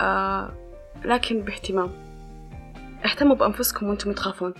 آه 0.01 0.53
لكن 1.05 1.41
باهتمام. 1.41 1.89
اهتموا 3.05 3.35
بأنفسكم 3.35 3.87
وأنتم 3.87 4.11
تخافون. 4.13 4.53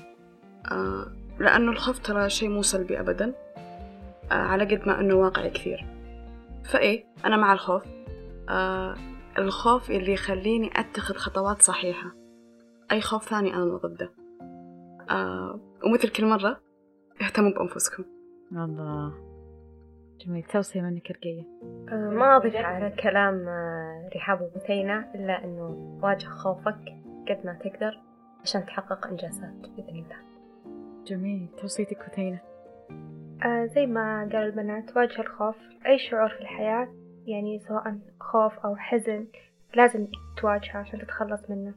آه 0.72 1.06
لأنه 1.40 1.72
الخوف 1.72 2.00
ترى 2.00 2.30
شيء 2.30 2.50
مو 2.50 2.62
سلبي 2.62 3.00
أبدا. 3.00 3.34
آه 4.32 4.34
على 4.34 4.76
قد 4.76 4.88
ما 4.88 5.00
أنه 5.00 5.16
واقعي 5.16 5.50
كثير. 5.50 5.86
فإيه 6.64 7.06
أنا 7.26 7.38
مع 7.38 7.54
الخوف. 7.54 7.84
آه 8.50 8.96
الخوف 9.38 9.92
اللي 9.92 10.14
يخليني 10.14 10.72
أتخذ 10.76 11.16
خطوات 11.16 11.62
صحيحة. 11.62 12.23
أي 12.92 13.02
خوف 13.02 13.30
ثاني 13.30 13.54
أنا 13.54 13.78
ضده. 13.78 14.10
آه 15.10 15.60
ومثل 15.86 16.10
كل 16.10 16.26
مرة 16.26 16.62
اهتموا 17.22 17.52
بأنفسكم. 17.52 18.04
الله. 18.52 19.14
جميل. 20.26 20.44
توصية 20.44 20.82
منك 20.82 21.12
رقية 21.12 21.44
آه 21.90 22.10
ما 22.10 22.36
أضيف 22.36 22.56
على 22.56 22.90
كلام 22.90 23.48
آه 23.48 24.10
رحاب 24.16 24.42
وبثينة 24.42 25.12
إلا 25.16 25.44
أنه 25.44 26.00
واجه 26.04 26.28
خوفك 26.28 26.96
قد 27.30 27.42
ما 27.46 27.60
تقدر 27.64 28.00
عشان 28.42 28.66
تحقق 28.66 29.08
إنجازات 29.08 29.54
بإذن 29.54 29.90
الله. 29.90 30.18
جميل. 31.06 31.48
توصيتك 31.62 32.10
بثينة 32.10 32.40
آه 33.46 33.66
زي 33.66 33.86
ما 33.86 34.30
قالوا 34.34 34.46
البنات 34.46 34.98
واجه 34.98 35.22
الخوف. 35.22 35.56
أي 35.86 36.00
شعور 36.00 36.30
في 36.30 36.42
الحياة 36.42 36.88
يعني 37.26 37.60
سواء 37.60 38.00
خوف 38.20 38.60
أو 38.60 38.76
حزن 38.76 39.28
لازم 39.76 40.08
تواجهه 40.38 40.78
عشان 40.78 41.00
تتخلص 41.00 41.50
منه. 41.50 41.74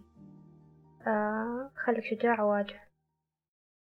آه 1.06 1.70
خليك 1.76 2.04
شجاع 2.04 2.42
وواجه. 2.42 2.86